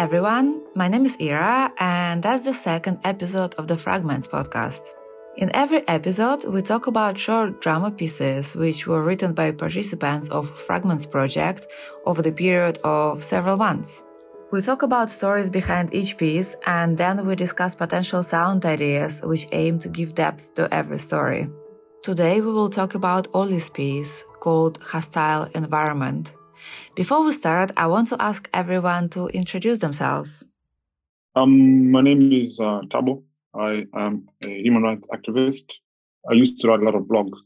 everyone, 0.00 0.62
my 0.74 0.88
name 0.88 1.04
is 1.04 1.18
Ira, 1.20 1.70
and 1.78 2.22
that's 2.22 2.44
the 2.44 2.54
second 2.54 2.98
episode 3.04 3.54
of 3.56 3.68
the 3.68 3.76
Fragments 3.76 4.26
podcast. 4.26 4.80
In 5.36 5.54
every 5.54 5.86
episode, 5.88 6.42
we 6.46 6.62
talk 6.62 6.86
about 6.86 7.18
short 7.18 7.60
drama 7.60 7.90
pieces 7.90 8.56
which 8.56 8.86
were 8.86 9.02
written 9.04 9.34
by 9.34 9.50
participants 9.50 10.30
of 10.30 10.48
Fragments 10.58 11.04
project 11.04 11.66
over 12.06 12.22
the 12.22 12.32
period 12.32 12.78
of 12.82 13.22
several 13.22 13.58
months. 13.58 14.02
We 14.50 14.62
talk 14.62 14.80
about 14.80 15.10
stories 15.10 15.50
behind 15.50 15.92
each 15.92 16.16
piece 16.16 16.56
and 16.64 16.96
then 16.96 17.26
we 17.26 17.36
discuss 17.36 17.74
potential 17.74 18.22
sound 18.22 18.64
ideas 18.64 19.20
which 19.20 19.48
aim 19.52 19.78
to 19.80 19.90
give 19.90 20.14
depth 20.14 20.54
to 20.54 20.72
every 20.72 20.98
story. 20.98 21.50
Today 22.02 22.40
we 22.40 22.50
will 22.50 22.70
talk 22.70 22.94
about 22.94 23.28
Oli's 23.34 23.68
piece 23.68 24.24
called 24.40 24.78
Hostile 24.82 25.50
Environment. 25.54 26.32
Before 26.94 27.24
we 27.24 27.32
start, 27.32 27.72
I 27.76 27.86
want 27.86 28.08
to 28.08 28.16
ask 28.20 28.48
everyone 28.52 29.08
to 29.10 29.28
introduce 29.28 29.78
themselves. 29.78 30.44
Um, 31.36 31.90
my 31.90 32.00
name 32.00 32.32
is 32.32 32.58
uh, 32.60 32.82
Tabo. 32.90 33.22
I 33.54 33.86
am 33.94 34.28
a 34.42 34.62
human 34.62 34.82
rights 34.82 35.06
activist. 35.12 35.72
I 36.30 36.34
used 36.34 36.60
to 36.60 36.68
write 36.68 36.80
a 36.80 36.84
lot 36.84 36.94
of 36.94 37.04
blogs 37.04 37.38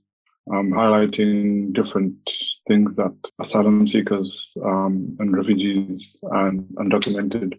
um, 0.51 0.71
highlighting 0.73 1.73
different 1.73 2.17
things 2.69 2.95
that 2.97 3.15
asylum 3.41 3.87
seekers 3.87 4.53
um, 4.65 5.17
and 5.19 5.37
refugees 5.37 6.17
and 6.23 6.63
undocumented 6.77 7.59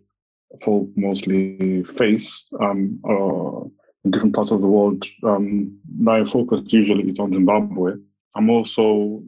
folk 0.64 0.88
mostly 0.96 1.84
face 1.98 2.48
um, 2.62 3.00
uh, 3.10 3.68
in 4.04 4.12
different 4.12 4.36
parts 4.36 4.52
of 4.52 4.62
the 4.62 4.68
world. 4.68 5.04
Um, 5.24 5.78
my 5.98 6.24
focus 6.26 6.62
usually 6.68 7.10
is 7.10 7.20
on 7.20 7.34
Zimbabwe. 7.34 7.94
I'm 8.36 8.50
also 8.50 9.24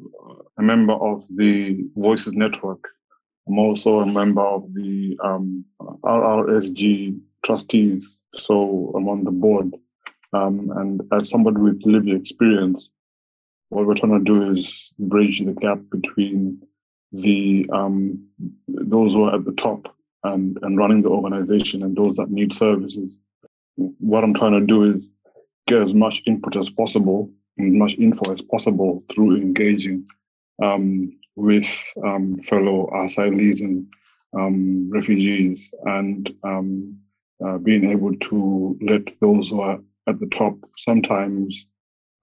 a 0.58 0.64
member 0.64 0.94
of 0.94 1.24
the 1.30 1.88
Voices 1.96 2.34
Network. 2.34 2.84
I'm 3.48 3.60
also 3.60 4.00
a 4.00 4.06
member 4.06 4.42
of 4.42 4.74
the 4.74 5.18
um, 5.24 5.64
RRSG 6.04 7.20
trustees, 7.46 8.20
so 8.36 8.92
I'm 8.96 9.08
on 9.08 9.24
the 9.24 9.32
board. 9.32 9.74
Um, 10.34 10.72
and 10.76 11.02
as 11.14 11.30
somebody 11.30 11.58
with 11.58 11.82
lived 11.86 12.10
experience, 12.10 12.90
what 13.70 13.86
we're 13.86 13.96
trying 13.96 14.18
to 14.18 14.24
do 14.24 14.52
is 14.52 14.92
bridge 15.00 15.40
the 15.40 15.54
gap 15.54 15.80
between 15.92 16.62
the 17.14 17.70
um, 17.72 18.28
those 18.68 19.14
who 19.14 19.24
are 19.24 19.36
at 19.36 19.46
the 19.46 19.54
top 19.54 19.96
and, 20.24 20.58
and 20.62 20.78
running 20.78 21.02
the 21.02 21.10
organization 21.10 21.84
and 21.84 21.96
those 21.96 22.18
that 22.18 22.30
need 22.30 22.52
services. 22.52 23.16
What 23.76 24.24
I'm 24.24 24.34
trying 24.34 24.60
to 24.60 24.66
do 24.66 24.96
is 24.96 25.10
get 25.68 25.82
as 25.82 25.94
much 25.94 26.22
input 26.26 26.58
as 26.58 26.70
possible 26.70 27.32
and 27.58 27.74
as 27.74 27.80
much 27.80 27.98
info 28.00 28.34
as 28.34 28.42
possible 28.42 29.04
through 29.14 29.38
engaging 29.38 30.06
um, 30.64 31.12
with 31.36 31.68
um, 32.04 32.40
fellow 32.42 32.90
asylees 32.94 33.62
and 33.62 33.88
um, 34.38 34.90
refugees 34.92 35.70
and 35.86 36.34
um, 36.44 36.98
uh, 37.46 37.58
being 37.58 37.92
able 37.92 38.16
to 38.18 38.78
let 38.82 39.04
those 39.22 39.50
who 39.50 39.62
are 39.62 39.80
at 40.08 40.20
the 40.20 40.28
top 40.28 40.56
sometimes 40.78 41.68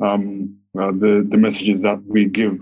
um, 0.03 0.57
uh, 0.79 0.91
the 0.91 1.27
the 1.29 1.37
messages 1.37 1.81
that 1.83 2.03
we 2.07 2.25
give, 2.25 2.59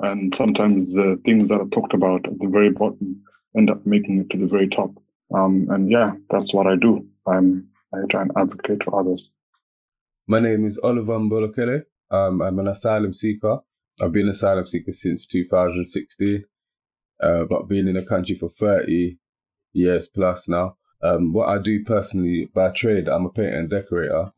and 0.00 0.34
sometimes 0.34 0.92
the 0.92 1.20
things 1.24 1.48
that 1.48 1.60
are 1.60 1.68
talked 1.68 1.94
about 1.94 2.26
at 2.26 2.38
the 2.38 2.48
very 2.48 2.70
bottom 2.70 3.22
end 3.56 3.70
up 3.70 3.84
making 3.86 4.20
it 4.20 4.30
to 4.30 4.36
the 4.36 4.46
very 4.46 4.68
top. 4.68 4.90
Um, 5.34 5.68
and 5.70 5.90
yeah, 5.90 6.12
that's 6.28 6.52
what 6.52 6.66
I 6.66 6.76
do. 6.76 7.06
I'm 7.26 7.68
I 7.94 7.98
try 8.10 8.22
and 8.22 8.32
advocate 8.36 8.84
for 8.84 9.00
others. 9.00 9.30
My 10.26 10.38
name 10.38 10.66
is 10.66 10.78
Oliver 10.82 11.18
Mbolokele. 11.18 11.84
Um, 12.10 12.42
I'm 12.42 12.58
an 12.58 12.68
asylum 12.68 13.14
seeker. 13.14 13.60
I've 14.02 14.12
been 14.12 14.28
asylum 14.28 14.66
seeker 14.66 14.92
since 14.92 15.26
2016, 15.26 16.44
uh, 17.22 17.44
but 17.44 17.68
been 17.68 17.88
in 17.88 17.96
the 17.96 18.04
country 18.04 18.34
for 18.34 18.48
30 18.48 19.18
years 19.72 20.08
plus 20.08 20.48
now. 20.48 20.76
Um, 21.02 21.32
what 21.32 21.48
I 21.48 21.58
do 21.58 21.84
personally 21.84 22.48
by 22.54 22.70
trade, 22.70 23.08
I'm 23.08 23.26
a 23.26 23.30
painter 23.30 23.58
and 23.58 23.70
decorator, 23.70 24.32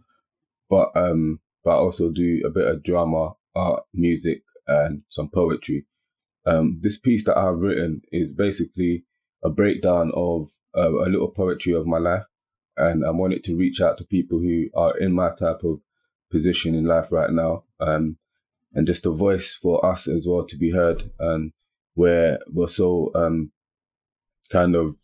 but 0.69 0.91
um, 0.95 1.41
but 1.65 1.71
I 1.71 1.75
also 1.75 2.11
do 2.11 2.43
a 2.45 2.51
bit 2.51 2.67
of 2.67 2.83
drama, 2.83 3.35
art, 3.55 3.85
music, 3.95 4.43
and 4.67 5.03
some 5.09 5.29
poetry. 5.29 5.87
Um, 6.45 6.79
this 6.81 6.99
piece 6.99 7.25
that 7.25 7.39
I've 7.39 7.59
written 7.59 8.03
is 8.11 8.33
basically 8.33 9.05
a 9.45 9.51
breakdown 9.51 10.13
of 10.15 10.51
uh, 10.77 10.91
a 10.91 11.11
little 11.11 11.29
poetry 11.29 11.73
of 11.73 11.87
my 11.87 11.99
life, 11.99 12.25
and 12.77 13.05
I 13.05 13.11
wanted 13.11 13.45
to 13.45 13.57
reach 13.57 13.81
out 13.81 13.99
to 13.99 14.05
people 14.05 14.39
who 14.39 14.67
are 14.75 14.97
in 14.97 15.13
my 15.13 15.31
type 15.31 15.63
of 15.65 15.81
position 16.31 16.75
in 16.75 16.85
life 16.85 17.13
right 17.13 17.31
now, 17.31 17.65
um, 17.81 18.19
and 18.75 18.87
just 18.87 19.07
a 19.07 19.11
voice 19.11 19.55
for 19.55 19.85
us 19.85 20.09
as 20.09 20.27
well 20.27 20.45
to 20.47 20.57
be 20.57 20.73
heard, 20.73 21.11
and 21.19 21.53
where 21.95 22.39
we're 22.49 22.69
so 22.69 23.11
um, 23.15 23.53
kind 24.51 24.75
of 24.75 24.97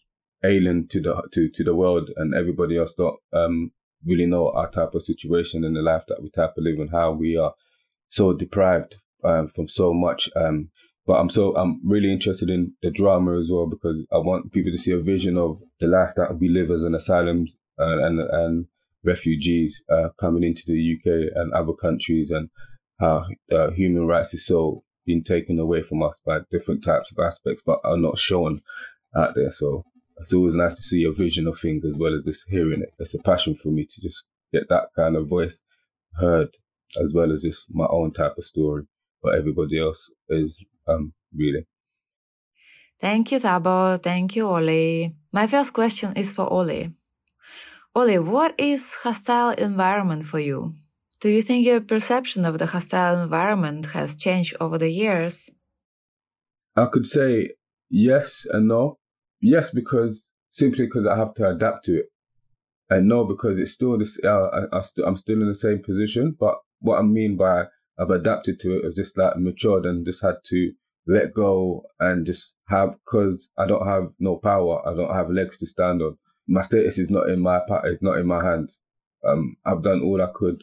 alien 0.44 0.86
to 0.88 1.00
the 1.00 1.22
to 1.32 1.48
to 1.48 1.64
the 1.64 1.74
world, 1.74 2.10
and 2.16 2.34
everybody 2.34 2.78
else 2.78 2.94
don't 2.94 3.18
um, 3.32 3.72
really 4.04 4.26
know 4.26 4.50
our 4.50 4.70
type 4.70 4.94
of 4.94 5.02
situation 5.02 5.64
in 5.64 5.74
the 5.74 5.82
life 5.82 6.04
that 6.08 6.22
we 6.22 6.30
type 6.30 6.54
of 6.56 6.64
live 6.64 6.78
and 6.78 6.90
how 6.90 7.12
we 7.12 7.36
are 7.36 7.54
so 8.08 8.32
deprived 8.32 8.96
um, 9.24 9.48
from 9.48 9.68
so 9.68 9.92
much. 9.92 10.30
Um, 10.36 10.70
but 11.06 11.14
I'm 11.14 11.30
so 11.30 11.56
I'm 11.56 11.80
really 11.84 12.12
interested 12.12 12.50
in 12.50 12.74
the 12.82 12.90
drama 12.90 13.38
as 13.38 13.50
well 13.50 13.66
because 13.66 14.06
I 14.12 14.18
want 14.18 14.52
people 14.52 14.70
to 14.70 14.78
see 14.78 14.92
a 14.92 14.98
vision 14.98 15.38
of 15.38 15.60
the 15.80 15.86
life 15.86 16.12
that 16.16 16.38
we 16.38 16.48
live 16.48 16.70
as 16.70 16.82
an 16.84 16.94
asylum 16.94 17.46
uh, 17.78 17.98
and 18.04 18.20
and 18.20 18.66
refugees 19.04 19.80
uh, 19.90 20.10
coming 20.20 20.42
into 20.42 20.62
the 20.66 20.96
UK 20.96 21.32
and 21.34 21.52
other 21.52 21.72
countries 21.72 22.30
and 22.30 22.50
how 22.98 23.26
uh, 23.52 23.70
human 23.70 24.06
rights 24.06 24.34
is 24.34 24.46
so 24.46 24.82
being 25.06 25.24
taken 25.24 25.58
away 25.58 25.82
from 25.82 26.02
us 26.02 26.20
by 26.24 26.40
different 26.50 26.84
types 26.84 27.10
of 27.10 27.18
aspects, 27.24 27.62
but 27.64 27.80
are 27.84 27.96
not 27.96 28.18
shown 28.18 28.60
out 29.16 29.34
there. 29.34 29.50
So 29.50 29.84
it's 30.18 30.34
always 30.34 30.54
nice 30.54 30.74
to 30.74 30.82
see 30.82 30.98
your 30.98 31.14
vision 31.14 31.46
of 31.46 31.58
things 31.58 31.84
as 31.84 31.94
well 31.96 32.14
as 32.14 32.24
just 32.24 32.48
hearing 32.48 32.82
it. 32.82 32.92
It's 32.98 33.14
a 33.14 33.18
passion 33.18 33.54
for 33.54 33.68
me 33.68 33.86
to 33.88 34.00
just 34.00 34.24
get 34.52 34.68
that 34.68 34.88
kind 34.96 35.16
of 35.16 35.28
voice 35.28 35.62
heard 36.18 36.48
as 37.02 37.12
well 37.14 37.32
as 37.32 37.42
just 37.42 37.66
my 37.70 37.86
own 37.88 38.12
type 38.12 38.34
of 38.36 38.44
story, 38.44 38.84
but 39.22 39.34
everybody 39.34 39.80
else 39.80 40.10
is 40.28 40.58
um 40.86 41.12
really. 41.34 41.66
Thank 43.00 43.30
you, 43.30 43.38
Tabo. 43.38 44.02
Thank 44.02 44.34
you, 44.34 44.48
Oli. 44.48 45.14
My 45.32 45.46
first 45.46 45.72
question 45.72 46.14
is 46.16 46.32
for 46.32 46.52
Oli. 46.52 46.92
Oli, 47.94 48.18
what 48.18 48.54
is 48.58 48.94
hostile 48.94 49.50
environment 49.50 50.24
for 50.24 50.40
you? 50.40 50.74
Do 51.20 51.28
you 51.28 51.42
think 51.42 51.66
your 51.66 51.80
perception 51.80 52.44
of 52.44 52.58
the 52.58 52.66
hostile 52.66 53.20
environment 53.22 53.86
has 53.86 54.14
changed 54.14 54.56
over 54.60 54.78
the 54.78 54.90
years? 54.90 55.50
I 56.76 56.86
could 56.86 57.06
say 57.06 57.50
yes 57.90 58.46
and 58.50 58.68
no 58.68 58.98
yes, 59.40 59.70
because 59.70 60.28
simply 60.50 60.86
because 60.86 61.06
I 61.06 61.16
have 61.16 61.34
to 61.34 61.48
adapt 61.48 61.84
to 61.86 61.98
it, 62.00 62.06
and 62.90 63.08
no, 63.08 63.24
because 63.24 63.58
it's 63.58 63.72
still 63.72 63.98
this. 63.98 64.18
Uh, 64.22 64.46
I, 64.46 64.78
I 64.78 64.80
st- 64.80 65.06
I'm 65.06 65.16
still 65.16 65.40
in 65.40 65.48
the 65.48 65.54
same 65.54 65.82
position, 65.82 66.36
but 66.38 66.56
what 66.80 66.98
I 66.98 67.02
mean 67.02 67.36
by 67.36 67.64
I've 67.98 68.10
adapted 68.10 68.60
to 68.60 68.78
it 68.78 68.84
is 68.84 68.96
just 68.96 69.18
like 69.18 69.36
matured 69.36 69.84
and 69.84 70.06
just 70.06 70.22
had 70.22 70.36
to 70.46 70.72
let 71.06 71.34
go 71.34 71.84
and 71.98 72.26
just 72.26 72.54
have 72.68 72.96
because 73.04 73.50
I 73.58 73.66
don't 73.66 73.86
have 73.86 74.12
no 74.18 74.36
power. 74.36 74.86
I 74.86 74.94
don't 74.94 75.14
have 75.14 75.30
legs 75.30 75.58
to 75.58 75.66
stand 75.66 76.02
on. 76.02 76.18
My 76.46 76.62
status 76.62 76.98
is 76.98 77.10
not 77.10 77.28
in 77.28 77.40
my 77.40 77.60
part. 77.66 77.86
it's 77.86 78.02
not 78.02 78.18
in 78.18 78.26
my 78.26 78.44
hands. 78.44 78.80
Um, 79.26 79.56
I've 79.64 79.82
done 79.82 80.02
all 80.02 80.22
I 80.22 80.28
could 80.32 80.62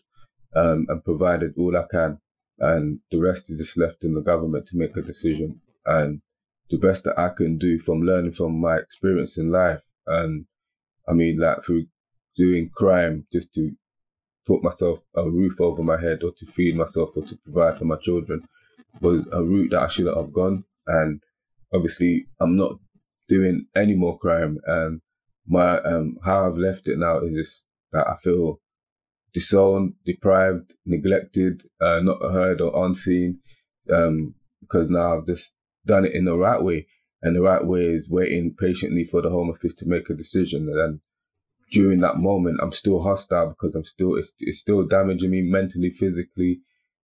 um, 0.56 0.86
and 0.90 1.04
provided 1.04 1.54
all 1.58 1.76
I 1.76 1.86
can, 1.90 2.20
and 2.60 3.00
the 3.12 3.20
rest 3.20 3.50
is 3.50 3.60
just 3.60 3.78
left 3.78 4.04
in 4.04 4.14
the 4.14 4.22
government 4.22 4.68
to 4.68 4.78
make 4.78 4.96
a 4.98 5.02
decision. 5.02 5.62
And 5.86 6.22
the 6.70 6.78
best 6.78 7.04
that 7.04 7.20
I 7.20 7.30
can 7.30 7.58
do 7.58 7.78
from 7.80 8.02
learning 8.02 8.34
from 8.34 8.60
my 8.60 8.78
experience 8.78 9.38
in 9.38 9.52
life. 9.52 9.82
And 10.08 10.46
I 11.08 11.14
mean, 11.14 11.40
like 11.40 11.64
through 11.64 11.86
doing 12.36 12.70
crime 12.74 13.28
just 13.32 13.54
to 13.54 13.72
put 14.46 14.64
myself 14.64 15.00
a 15.16 15.24
roof 15.24 15.62
over 15.62 15.84
my 15.84 16.00
head 16.00 16.24
or 16.24 16.32
to 16.38 16.46
feed 16.46 16.76
myself 16.76 17.12
or 17.16 17.24
to 17.24 17.38
provide 17.38 17.78
for 17.78 17.86
my 17.86 17.98
children 17.98 18.48
was 19.02 19.28
a 19.32 19.44
route 19.44 19.72
that 19.72 19.84
I 19.84 19.88
shouldn't 19.88 20.18
have 20.18 20.34
gone. 20.34 20.64
And 20.88 21.22
obviously, 21.74 22.28
I'm 22.40 22.56
not 22.56 22.80
doing 23.28 23.68
any 23.76 23.96
more 23.96 24.18
crime. 24.18 24.60
And 24.66 25.02
my 25.48 25.80
um, 25.80 26.18
how 26.24 26.48
I've 26.48 26.58
left 26.58 26.88
it 26.88 26.98
now 26.98 27.20
is 27.20 27.36
just 27.36 27.66
that 27.92 28.08
I 28.08 28.16
feel 28.16 28.60
disowned, 29.36 29.94
deprived, 30.06 30.74
neglected, 30.86 31.62
uh, 31.80 32.00
not 32.00 32.20
heard 32.22 32.60
or 32.62 32.86
unseen. 32.86 33.40
Um, 33.94 34.34
because 34.66 34.90
now 34.90 35.18
I've 35.18 35.26
just 35.26 35.54
done 35.86 36.06
it 36.06 36.14
in 36.14 36.26
the 36.26 36.36
right 36.36 36.62
way. 36.62 36.88
And 37.22 37.36
the 37.36 37.42
right 37.42 37.66
way 37.66 37.86
is 37.86 38.10
waiting 38.10 38.56
patiently 38.58 39.04
for 39.04 39.22
the 39.22 39.30
Home 39.30 39.50
Office 39.50 39.74
to 39.76 39.88
make 39.88 40.10
a 40.10 40.14
decision. 40.14 40.70
And 40.70 41.00
during 41.72 42.00
that 42.02 42.18
moment, 42.18 42.60
I'm 42.62 42.72
still 42.72 43.02
hostile 43.02 43.50
because 43.50 43.76
I'm 43.76 43.86
still, 43.86 44.16
it's, 44.16 44.34
it's 44.40 44.60
still 44.60 44.86
damaging 44.86 45.32
me 45.32 45.42
mentally, 45.42 45.90
physically, 45.90 46.62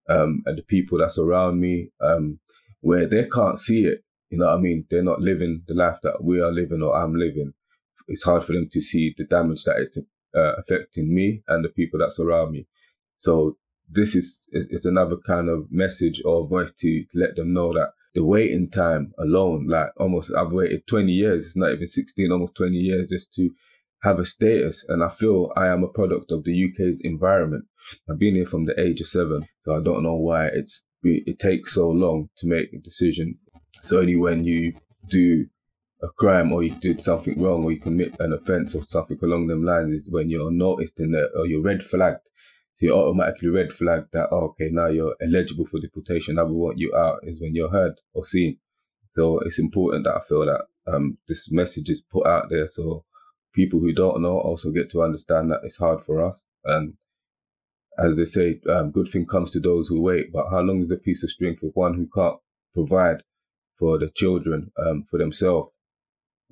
um, 0.10 0.44
and 0.46 0.58
the 0.58 0.64
people 0.64 1.00
that's 1.00 1.18
around 1.18 1.60
me, 1.60 1.90
um, 2.02 2.40
where 2.82 3.08
they 3.08 3.26
can't 3.26 3.60
see 3.60 3.86
it. 3.86 4.04
You 4.30 4.40
know 4.40 4.48
what 4.48 4.58
I 4.58 4.62
mean? 4.62 4.86
They're 4.90 5.04
not 5.04 5.22
living 5.22 5.64
the 5.68 5.74
life 5.74 6.00
that 6.04 6.24
we 6.24 6.40
are 6.40 6.52
living 6.52 6.82
or 6.82 6.96
I'm 6.96 7.16
living. 7.16 7.54
It's 8.08 8.24
hard 8.24 8.44
for 8.44 8.54
them 8.54 8.70
to 8.72 8.82
see 8.82 9.14
the 9.18 9.26
damage 9.26 9.64
that 9.64 9.78
is 9.78 9.98
uh, 10.36 10.54
affecting 10.58 11.14
me 11.14 11.44
and 11.48 11.64
the 11.64 11.70
people 11.70 12.00
that 12.00 12.12
surround 12.12 12.52
me. 12.52 12.68
So 13.20 13.58
this 13.90 14.16
is, 14.16 14.48
is, 14.52 14.86
another 14.86 15.18
kind 15.18 15.50
of 15.50 15.72
message 15.72 16.22
or 16.24 16.48
voice 16.48 16.72
to 16.80 17.04
let 17.14 17.36
them 17.36 17.54
know 17.54 17.74
that 17.74 17.92
the 18.14 18.24
waiting 18.24 18.70
time 18.70 19.14
alone, 19.20 19.68
like 19.68 19.90
almost 19.98 20.34
I've 20.34 20.52
waited 20.52 20.88
20 20.88 21.12
years. 21.12 21.46
It's 21.46 21.56
not 21.56 21.74
even 21.74 21.88
16, 21.88 22.32
almost 22.32 22.56
20 22.56 22.76
years 22.76 23.10
just 23.10 23.34
to 23.36 23.52
have 24.04 24.20
a 24.20 24.26
status. 24.26 24.86
And 24.88 25.04
I 25.04 25.10
feel 25.10 25.52
I 25.56 25.68
am 25.68 25.84
a 25.84 25.88
product 25.88 26.32
of 26.32 26.44
the 26.44 26.66
UK's 26.66 27.02
environment. 27.04 27.66
I've 28.10 28.20
been 28.20 28.36
here 28.36 28.46
from 28.46 28.66
the 28.66 28.80
age 28.80 29.02
of 29.02 29.08
seven, 29.08 29.46
so 29.64 29.76
I 29.76 29.82
don't 29.82 30.04
know 30.04 30.16
why 30.16 30.48
it's 30.48 30.84
it 31.04 31.40
takes 31.40 31.74
so 31.74 31.90
long 31.90 32.30
to 32.38 32.48
make 32.48 32.72
a 32.74 32.78
decision. 32.78 33.40
It's 33.78 33.92
only 33.92 34.16
when 34.16 34.44
you 34.44 34.74
do 35.10 35.48
a 36.04 36.10
crime 36.10 36.52
or 36.52 36.64
you 36.64 36.72
did 36.72 37.02
something 37.02 37.42
wrong 37.42 37.64
or 37.64 37.72
you 37.72 37.80
commit 37.80 38.16
an 38.20 38.34
offense 38.34 38.76
or 38.76 38.84
something 38.84 39.20
along 39.22 39.48
them 39.48 39.64
lines 39.64 40.02
is 40.02 40.10
when 40.10 40.30
you're 40.30 40.52
noticed 40.52 41.00
in 41.00 41.12
the 41.12 41.30
or 41.36 41.46
you're 41.46 41.62
red 41.62 41.84
flagged. 41.84 42.28
So 42.74 42.88
you're 42.88 42.98
automatically 42.98 43.50
red 43.50 43.72
flagged 43.72 44.14
that 44.14 44.30
oh, 44.32 44.46
okay 44.50 44.70
now 44.72 44.88
you're 44.88 45.16
eligible 45.22 45.66
for 45.66 45.80
deportation. 45.80 46.36
Now 46.36 46.46
we 46.46 46.56
want 46.56 46.80
you 46.80 46.96
out 46.96 47.20
is 47.24 47.40
when 47.40 47.54
you're 47.54 47.70
heard 47.70 47.94
or 48.14 48.26
seen. 48.26 48.58
So 49.12 49.40
it's 49.40 49.60
important 49.60 50.06
that 50.06 50.16
I 50.16 50.22
feel 50.22 50.46
that 50.46 50.66
um, 50.88 51.18
this 51.28 51.52
message 51.52 51.90
is 51.90 52.02
put 52.02 52.26
out 52.26 52.50
there 52.50 52.68
so 52.68 53.06
people 53.54 53.80
who 53.80 53.94
don't 53.94 54.22
know 54.22 54.40
also 54.40 54.72
get 54.72 54.90
to 54.92 55.04
understand 55.04 55.52
that 55.52 55.60
it's 55.64 55.78
hard 55.78 56.02
for 56.04 56.26
us 56.26 56.44
and 56.64 56.94
as 57.98 58.16
they 58.16 58.26
say, 58.26 58.60
um, 58.70 58.92
good 58.92 59.08
thing 59.08 59.26
comes 59.26 59.52
to 59.52 59.60
those 59.60 59.88
who 59.88 60.02
wait. 60.02 60.32
But 60.32 60.50
how 60.50 60.62
long 60.62 60.82
is 60.82 60.92
a 60.92 60.98
piece 60.98 61.24
of 61.24 61.30
string 61.30 61.58
for 61.58 61.68
one 61.74 61.94
who 61.94 62.08
can't 62.14 62.40
provide 62.74 63.24
for 63.78 63.98
the 63.98 64.10
children, 64.10 64.72
um, 64.78 65.06
for 65.10 65.18
themselves, 65.18 65.72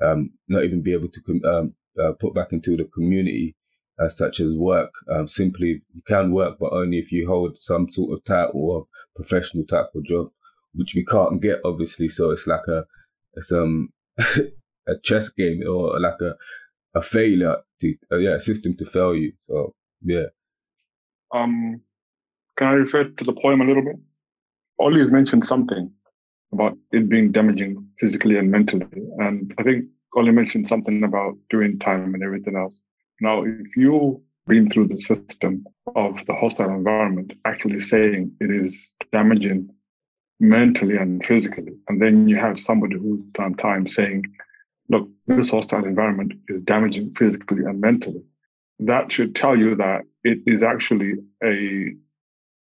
um, 0.01 0.31
not 0.48 0.63
even 0.63 0.81
be 0.81 0.94
able 0.94 1.10
to 1.10 1.22
com- 1.22 1.46
um, 1.46 1.74
uh, 2.01 2.13
put 2.13 2.34
back 2.34 2.54
into 2.54 2.78
the 2.78 2.86
community, 2.86 3.56
uh, 4.00 4.10
such 4.10 4.40
as 4.40 4.56
work? 4.56 4.92
Um, 5.10 5.28
simply, 5.28 5.81
you 5.94 6.01
can 6.07 6.31
work, 6.31 6.57
but 6.60 6.74
only 6.74 6.98
if 6.98 7.12
you 7.12 7.28
hold 7.28 7.57
some 7.57 7.90
sort 7.90 8.13
of 8.13 8.24
title 8.24 8.69
or 8.69 8.88
professional 9.16 9.66
type 9.66 9.90
of 9.96 10.06
job, 10.06 10.30
which 10.74 10.96
we 10.96 11.06
can't 11.06 11.42
get, 11.42 11.60
obviously. 11.66 12.07
So 12.10 12.31
it's 12.31 12.48
like 12.48 12.68
a, 12.68 12.86
it's 13.34 13.51
um, 13.51 13.90
a 14.18 14.98
chess 15.04 15.30
game 15.30 15.62
or 15.68 16.00
like 16.00 16.22
a, 16.22 16.36
a 16.94 17.01
failure 17.01 17.57
to, 17.81 17.96
uh, 18.12 18.18
yeah, 18.18 18.36
a 18.36 18.40
system 18.40 18.75
to 18.78 18.86
fail 18.86 19.16
you. 19.16 19.34
So 19.42 19.74
yeah. 20.01 20.28
Um, 21.34 21.81
can 22.57 22.68
I 22.68 22.72
refer 22.72 23.06
to 23.06 23.24
the 23.24 23.34
poem 23.34 23.62
a 23.62 23.66
little 23.66 23.84
bit? 23.84 23.96
Ollie's 24.80 25.12
mentioned 25.12 25.46
something 25.46 25.92
about 26.51 26.78
it 26.92 27.10
being 27.10 27.31
damaging 27.31 27.88
physically 28.00 28.38
and 28.38 28.51
mentally. 28.51 28.88
And 29.19 29.54
I 29.57 29.63
think 29.63 29.86
Ollie 30.16 30.31
mentioned 30.31 30.68
something 30.68 31.04
about 31.04 31.38
doing 31.50 31.80
time 31.80 32.13
and 32.13 32.24
everything 32.24 32.56
else. 32.56 32.75
Now, 33.22 33.44
if 33.44 33.75
you've 33.75 34.18
been 34.48 34.69
through 34.69 34.88
the 34.88 35.00
system 35.00 35.66
of 35.96 36.16
the 36.25 36.34
hostile 36.34 36.69
environment, 36.69 37.34
actually 37.46 37.80
saying 37.80 38.31
it 38.40 38.50
is 38.50 38.80
damaging 39.12 39.69
mentally 40.40 40.98
and 40.98 41.24
physically, 41.25 41.74
and 41.88 42.01
then 42.01 42.28
you 42.28 42.38
have 42.38 42.60
somebody 42.60 42.98
who's 42.98 43.22
done 43.34 43.54
time 43.56 43.88
saying, 43.88 44.24
look, 44.90 45.07
this 45.28 45.50
hostile 45.50 45.86
environment 45.86 46.34
is 46.48 46.62
damaging 46.62 47.13
physically 47.16 47.63
and 47.66 47.80
mentally, 47.80 48.24
that 48.80 49.12
should 49.12 49.36
tell 49.36 49.56
you 49.56 49.75
that 49.75 50.01
it 50.24 50.40
is 50.48 50.63
actually 50.63 51.13
a 51.44 51.94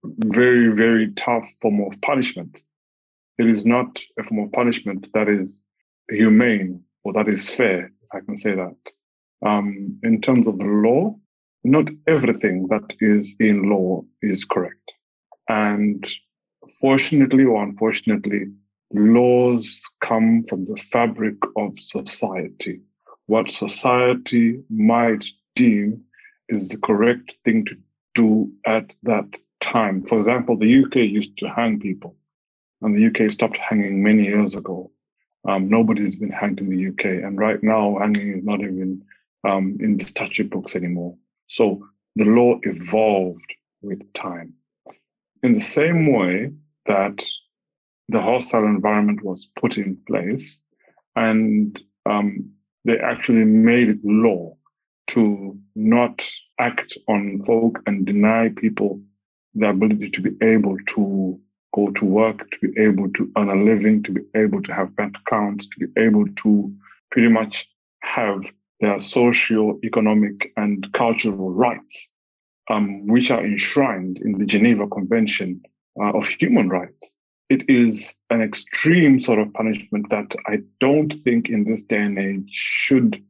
very, 0.04 0.74
very 0.74 1.12
tough 1.12 1.44
form 1.60 1.80
of 1.82 2.00
punishment. 2.00 2.58
It 3.38 3.48
is 3.48 3.64
not 3.64 4.00
a 4.18 4.24
form 4.24 4.44
of 4.44 4.52
punishment 4.52 5.08
that 5.14 5.28
is 5.28 5.62
humane 6.10 6.82
or 7.04 7.12
that 7.12 7.28
is 7.28 7.48
fair, 7.48 7.86
if 7.86 8.08
I 8.12 8.20
can 8.20 8.36
say 8.36 8.54
that. 8.54 8.76
Um, 9.46 9.98
in 10.02 10.20
terms 10.20 10.46
of 10.46 10.58
the 10.58 10.64
law, 10.64 11.16
not 11.64 11.88
everything 12.06 12.66
that 12.68 12.94
is 13.00 13.34
in 13.38 13.70
law 13.70 14.04
is 14.22 14.44
correct. 14.44 14.92
And 15.48 16.06
fortunately 16.80 17.44
or 17.44 17.62
unfortunately, 17.62 18.46
laws 18.92 19.80
come 20.00 20.44
from 20.48 20.64
the 20.64 20.80
fabric 20.90 21.36
of 21.56 21.78
society. 21.78 22.80
What 23.26 23.50
society 23.50 24.62
might 24.70 25.24
deem 25.54 26.02
is 26.48 26.68
the 26.68 26.78
correct 26.78 27.34
thing 27.44 27.66
to 27.66 27.76
do 28.14 28.50
at 28.66 28.94
that 29.02 29.28
time. 29.60 30.04
For 30.06 30.18
example, 30.18 30.56
the 30.56 30.84
UK 30.84 30.96
used 30.96 31.36
to 31.38 31.48
hang 31.48 31.78
people, 31.78 32.16
and 32.82 32.96
the 32.96 33.06
UK 33.06 33.30
stopped 33.30 33.56
hanging 33.56 34.02
many 34.02 34.24
years 34.24 34.54
ago. 34.54 34.90
Um, 35.46 35.68
nobody's 35.68 36.16
been 36.16 36.30
hanged 36.30 36.60
in 36.60 36.68
the 36.68 36.88
UK, 36.88 37.24
and 37.24 37.38
right 37.38 37.62
now, 37.62 37.98
hanging 37.98 38.38
is 38.38 38.44
not 38.44 38.60
even 38.60 39.02
um, 39.44 39.78
in 39.80 39.96
the 39.96 40.06
statute 40.06 40.50
books 40.50 40.74
anymore. 40.74 41.16
So 41.48 41.86
the 42.16 42.24
law 42.24 42.58
evolved 42.62 43.52
with 43.82 44.12
time. 44.12 44.54
In 45.42 45.54
the 45.54 45.60
same 45.60 46.12
way 46.12 46.52
that 46.86 47.18
the 48.08 48.20
hostile 48.20 48.64
environment 48.64 49.22
was 49.22 49.48
put 49.58 49.76
in 49.76 49.98
place, 50.06 50.56
and 51.14 51.78
um, 52.06 52.50
they 52.84 52.98
actually 52.98 53.44
made 53.44 53.88
it 53.88 53.98
law 54.04 54.56
to 55.08 55.58
not 55.74 56.28
act 56.58 56.96
on 57.08 57.42
folk 57.46 57.80
and 57.86 58.06
deny 58.06 58.50
people 58.56 59.00
the 59.54 59.68
ability 59.68 60.10
to 60.10 60.20
be 60.20 60.30
able 60.44 60.76
to 60.88 61.40
go 61.74 61.90
to 61.90 62.04
work, 62.04 62.50
to 62.50 62.58
be 62.68 62.80
able 62.80 63.10
to 63.12 63.30
earn 63.36 63.50
a 63.50 63.64
living, 63.64 64.02
to 64.04 64.12
be 64.12 64.20
able 64.34 64.62
to 64.62 64.72
have 64.72 64.96
bank 64.96 65.16
accounts, 65.26 65.66
to 65.66 65.86
be 65.86 66.00
able 66.00 66.24
to 66.42 66.72
pretty 67.10 67.28
much 67.28 67.66
have 68.02 68.40
their 68.80 69.00
socio-economic 69.00 70.52
and 70.56 70.86
cultural 70.92 71.50
rights, 71.50 72.08
um, 72.70 73.06
which 73.06 73.30
are 73.30 73.44
enshrined 73.44 74.18
in 74.18 74.38
the 74.38 74.46
Geneva 74.46 74.86
Convention 74.86 75.60
uh, 76.00 76.10
of 76.10 76.26
Human 76.28 76.68
Rights. 76.68 77.12
It 77.48 77.68
is 77.68 78.14
an 78.30 78.42
extreme 78.42 79.20
sort 79.20 79.38
of 79.38 79.52
punishment 79.54 80.10
that 80.10 80.34
I 80.46 80.58
don't 80.80 81.14
think 81.24 81.48
in 81.48 81.64
this 81.64 81.82
day 81.84 82.02
and 82.02 82.18
age 82.18 82.50
should 82.50 83.22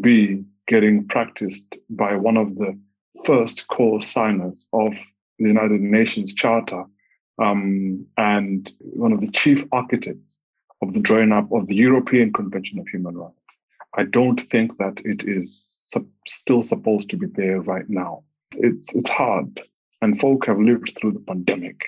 be 0.00 0.44
getting 0.68 1.06
practiced 1.08 1.64
by 1.88 2.16
one 2.16 2.36
of 2.36 2.56
the 2.56 2.78
first 3.24 3.66
co-signers 3.68 4.66
of 4.72 4.92
the 5.38 5.48
United 5.48 5.80
Nations 5.80 6.34
Charter 6.34 6.84
um, 7.38 8.06
and 8.16 8.70
one 8.80 9.12
of 9.12 9.20
the 9.20 9.30
chief 9.30 9.64
architects 9.72 10.36
of 10.82 10.92
the 10.92 11.00
drawing 11.00 11.32
up 11.32 11.50
of 11.52 11.66
the 11.66 11.74
European 11.74 12.32
Convention 12.32 12.78
of 12.78 12.88
Human 12.88 13.16
Rights. 13.16 13.34
I 13.94 14.04
don't 14.04 14.40
think 14.50 14.76
that 14.78 14.98
it 15.04 15.26
is 15.26 15.70
su- 15.88 16.08
still 16.26 16.62
supposed 16.62 17.10
to 17.10 17.16
be 17.16 17.26
there 17.26 17.60
right 17.62 17.88
now. 17.88 18.24
It's 18.52 18.94
it's 18.94 19.10
hard, 19.10 19.60
and 20.02 20.20
folk 20.20 20.46
have 20.46 20.58
lived 20.58 20.96
through 20.98 21.12
the 21.12 21.20
pandemic, 21.20 21.80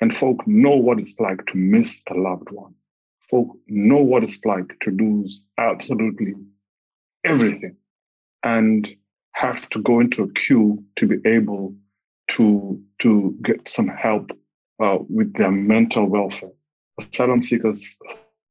and 0.00 0.16
folk 0.16 0.46
know 0.46 0.76
what 0.76 0.98
it's 0.98 1.18
like 1.18 1.44
to 1.46 1.56
miss 1.56 2.00
a 2.08 2.14
loved 2.14 2.50
one. 2.50 2.74
Folk 3.30 3.56
know 3.66 4.02
what 4.02 4.24
it's 4.24 4.44
like 4.44 4.78
to 4.80 4.90
lose 4.90 5.42
absolutely 5.58 6.34
everything 7.24 7.76
and 8.42 8.88
have 9.32 9.68
to 9.70 9.80
go 9.80 10.00
into 10.00 10.22
a 10.22 10.32
queue 10.32 10.84
to 10.96 11.06
be 11.06 11.16
able 11.28 11.74
to 12.28 12.80
to 12.98 13.36
get 13.42 13.68
some 13.68 13.88
help 13.88 14.30
uh, 14.82 14.98
with 15.08 15.32
their 15.34 15.50
mental 15.50 16.06
welfare. 16.06 16.50
Asylum 17.00 17.42
seekers 17.42 17.96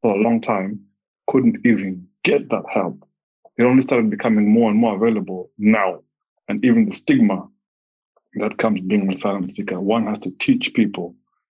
for 0.02 0.16
a 0.16 0.22
long 0.22 0.42
time 0.42 0.80
couldn't 1.28 1.58
even 1.66 2.08
get 2.24 2.50
that 2.50 2.64
help. 2.70 3.06
It 3.58 3.64
only 3.64 3.84
started 3.84 4.10
becoming 4.10 4.50
more 4.50 4.70
and 4.72 4.80
more 4.80 4.96
available 4.96 5.52
now. 5.58 6.00
And 6.48 6.64
even 6.64 6.90
the 6.90 6.96
stigma 6.96 7.48
that 8.36 8.58
comes 8.58 8.82
being 8.82 9.02
an 9.02 9.14
asylum 9.14 9.52
seeker, 9.52 9.80
one 9.80 10.08
has 10.08 10.20
to 10.20 10.32
teach 10.40 10.74
people 10.74 11.16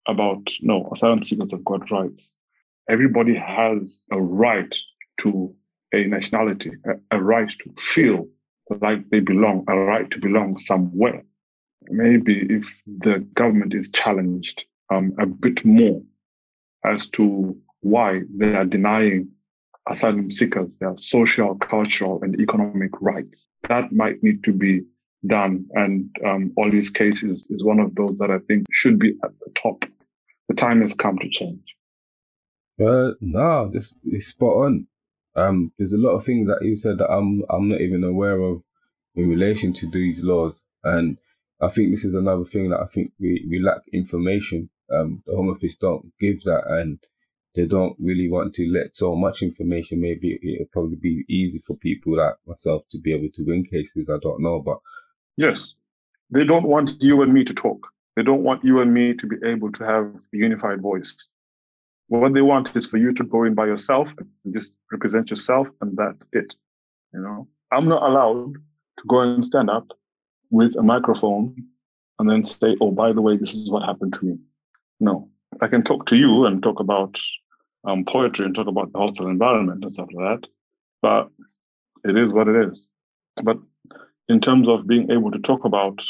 about 0.09 0.49
no, 0.63 0.91
asylum 0.93 1.23
seekers 1.23 1.53
have 1.53 1.65
got 1.65 1.91
rights. 1.91 2.31
Everybody 2.89 3.37
has 3.37 4.03
a 4.11 4.21
right 4.21 4.75
to 5.21 5.55
a 5.95 6.05
nationality, 6.05 6.73
a, 6.87 7.17
a 7.17 7.23
right 7.23 7.51
to 7.63 7.75
feel 7.81 8.27
like 8.81 9.09
they 9.11 9.21
belong, 9.21 9.65
a 9.69 9.77
right 9.77 10.11
to 10.11 10.19
belong 10.19 10.59
somewhere. 10.59 11.23
Maybe 11.89 12.47
if 12.49 12.65
the 12.87 13.27
government 13.35 13.75
is 13.75 13.91
challenged 13.91 14.65
um, 14.91 15.15
a 15.19 15.27
bit 15.27 15.65
more 15.65 16.03
as 16.85 17.09
to 17.11 17.57
why 17.81 18.21
they 18.37 18.55
are 18.55 18.65
denying 18.65 19.29
asylum 19.89 20.31
seekers 20.31 20.77
their 20.79 20.97
social, 20.97 21.57
cultural, 21.57 22.21
and 22.23 22.41
economic 22.41 22.91
rights, 23.01 23.47
that 23.69 23.93
might 23.93 24.23
need 24.23 24.45
to 24.45 24.53
be 24.53 24.83
done. 25.27 25.67
And 25.75 26.11
um, 26.25 26.53
all 26.57 26.71
these 26.71 26.91
cases 26.91 27.47
is 27.51 27.65
one 27.65 27.81
of 27.81 27.95
those 27.95 28.17
that 28.19 28.31
I 28.31 28.39
think 28.47 28.67
should 28.71 28.99
be 28.99 29.15
at 29.25 29.31
the 29.41 29.53
top. 29.61 29.85
The 30.49 30.55
time 30.55 30.83
has 30.83 30.95
come 30.95 31.19
to 31.19 31.29
change. 31.29 31.63
Uh, 32.81 33.13
no, 33.21 33.71
this 33.73 33.95
is 34.05 34.29
spot 34.29 34.57
on. 34.57 34.87
Um, 35.35 35.73
there's 35.79 35.93
a 35.93 35.99
lot 35.99 36.11
of 36.11 36.25
things 36.25 36.49
that 36.49 36.63
you 36.63 36.77
said 36.77 36.99
that 36.99 37.11
I'm 37.11 37.43
I'm 37.49 37.69
not 37.69 37.81
even 37.81 38.05
aware 38.05 38.41
of 38.41 38.63
in 39.15 39.29
relation 39.29 39.73
to 39.75 39.91
these 39.91 40.23
laws, 40.23 40.63
and 40.85 41.19
I 41.63 41.69
think 41.69 41.93
this 41.93 42.05
is 42.05 42.17
another 42.17 42.45
thing 42.45 42.71
that 42.71 42.81
I 42.81 42.87
think 42.87 43.13
we, 43.21 43.47
we 43.49 43.61
lack 43.61 43.83
information. 43.93 44.69
Um, 44.93 45.23
the 45.25 45.37
Home 45.37 45.49
Office 45.49 45.77
don't 45.77 46.13
give 46.19 46.43
that, 46.43 46.65
and 46.67 46.99
they 47.55 47.67
don't 47.67 47.97
really 48.01 48.29
want 48.29 48.55
to 48.55 48.69
let 48.69 48.97
so 48.97 49.15
much 49.15 49.43
information. 49.43 50.01
Maybe 50.01 50.41
it'll 50.43 50.67
probably 50.73 50.97
be 50.97 51.25
easy 51.29 51.61
for 51.65 51.77
people 51.77 52.17
like 52.17 52.35
myself 52.47 52.83
to 52.91 52.99
be 52.99 53.15
able 53.15 53.29
to 53.35 53.45
win 53.45 53.65
cases. 53.65 54.11
I 54.11 54.19
don't 54.21 54.43
know, 54.43 54.61
but 54.61 54.79
yes, 55.37 55.75
they 56.31 56.45
don't 56.45 56.67
want 56.67 57.01
you 57.01 57.23
and 57.23 57.33
me 57.33 57.45
to 57.45 57.55
talk. 57.55 57.87
They 58.17 58.25
don't 58.25 58.43
want 58.43 58.65
you 58.65 58.81
and 58.81 58.93
me 58.93 59.15
to 59.15 59.27
be 59.27 59.37
able 59.47 59.71
to 59.73 59.85
have 59.85 60.07
a 60.07 60.37
unified 60.37 60.83
voice. 60.83 61.15
What 62.09 62.35
they 62.35 62.43
want 62.43 62.75
is 62.77 62.87
for 62.87 62.99
you 62.99 63.15
to 63.15 63.25
go 63.25 63.45
in 63.45 63.55
by 63.55 63.67
yourself 63.67 64.13
and 64.19 64.53
just 64.53 64.73
represent 64.91 65.31
yourself, 65.31 65.69
and 65.81 65.97
that's 65.97 66.27
it. 66.33 66.53
You 67.15 67.21
know, 67.21 67.49
I'm 67.71 67.89
not 67.89 68.03
allowed 68.03 68.55
to 68.55 69.05
go 69.09 69.21
and 69.21 69.45
stand 69.45 69.71
up 69.71 69.87
with 70.53 70.77
a 70.77 70.83
microphone 70.83 71.57
and 72.19 72.31
then 72.31 72.45
say, 72.45 72.77
"Oh, 72.81 72.93
by 72.93 73.13
the 73.13 73.23
way, 73.23 73.37
this 73.37 73.55
is 73.55 73.71
what 73.71 73.85
happened 73.85 74.13
to 74.15 74.25
me." 74.25 74.39
No, 75.01 75.29
I 75.61 75.67
can 75.67 75.83
talk 75.83 76.07
to 76.07 76.17
you 76.17 76.47
and 76.47 76.63
talk 76.63 76.79
about 76.79 77.19
um, 77.85 78.05
poetry 78.05 78.47
and 78.47 78.55
talk 78.55 78.69
about 78.69 78.93
the 78.93 78.99
hostile 78.99 79.27
environment 79.27 79.83
and 79.85 79.93
stuff 79.93 80.09
like 80.13 80.41
that, 80.41 80.49
but 81.01 81.31
it 82.05 82.17
is 82.17 82.33
what 82.33 82.47
it 82.49 82.57
is. 82.69 82.87
But 83.43 83.59
in 84.29 84.41
terms 84.41 84.69
of 84.69 84.87
being 84.87 85.11
able 85.11 85.31
to 85.33 85.39
talk 85.41 85.65
about 85.65 86.01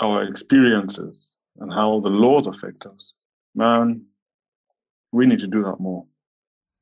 our 0.00 0.24
experiences 0.24 1.34
and 1.58 1.72
how 1.72 2.00
the 2.00 2.08
laws 2.08 2.46
affect 2.46 2.86
us, 2.86 3.12
man, 3.54 4.04
we 5.12 5.26
need 5.26 5.40
to 5.40 5.46
do 5.46 5.62
that 5.62 5.80
more. 5.80 6.04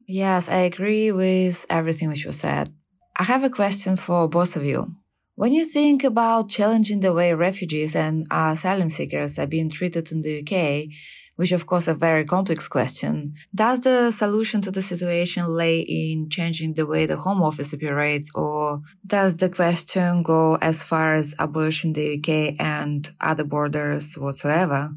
Yes, 0.07 0.49
I 0.49 0.59
agree 0.59 1.11
with 1.13 1.67
everything 1.69 2.09
which 2.09 2.25
was 2.25 2.39
said. 2.39 2.73
I 3.17 3.25
have 3.25 3.45
a 3.45 3.51
question 3.51 3.97
for 3.97 4.29
both 4.29 4.57
of 4.57 4.65
you. 4.65 4.95
When 5.37 5.53
you 5.53 5.67
think 5.67 6.03
about 6.03 6.49
challenging 6.49 7.01
the 7.01 7.13
way 7.13 7.35
refugees 7.35 7.95
and 7.95 8.27
asylum 8.31 8.89
seekers 8.89 9.39
are 9.39 9.47
being 9.47 9.69
treated 9.69 10.11
in 10.11 10.23
the 10.23 10.41
UK, 10.41 10.89
which 11.37 11.53
of 11.53 11.67
course 11.67 11.87
a 11.87 11.93
very 11.95 12.25
complex 12.25 12.67
question. 12.69 13.35
Does 13.55 13.81
the 13.81 14.11
solution 14.13 14.63
to 14.63 14.71
the 14.71 14.81
situation 14.81 15.47
lay 15.47 15.81
in 15.81 16.31
changing 16.31 16.73
the 16.73 16.87
way 16.87 17.05
the 17.05 17.19
Home 17.19 17.43
Office 17.43 17.75
operates, 17.75 18.31
or 18.35 18.81
does 19.07 19.37
the 19.37 19.51
question 19.51 20.23
go 20.23 20.57
as 20.63 20.83
far 20.83 21.15
as 21.15 21.35
abolishing 21.39 21.93
the 21.93 22.17
UK 22.17 22.57
and 22.59 23.07
other 23.21 23.45
borders 23.45 24.15
whatsoever? 24.17 24.91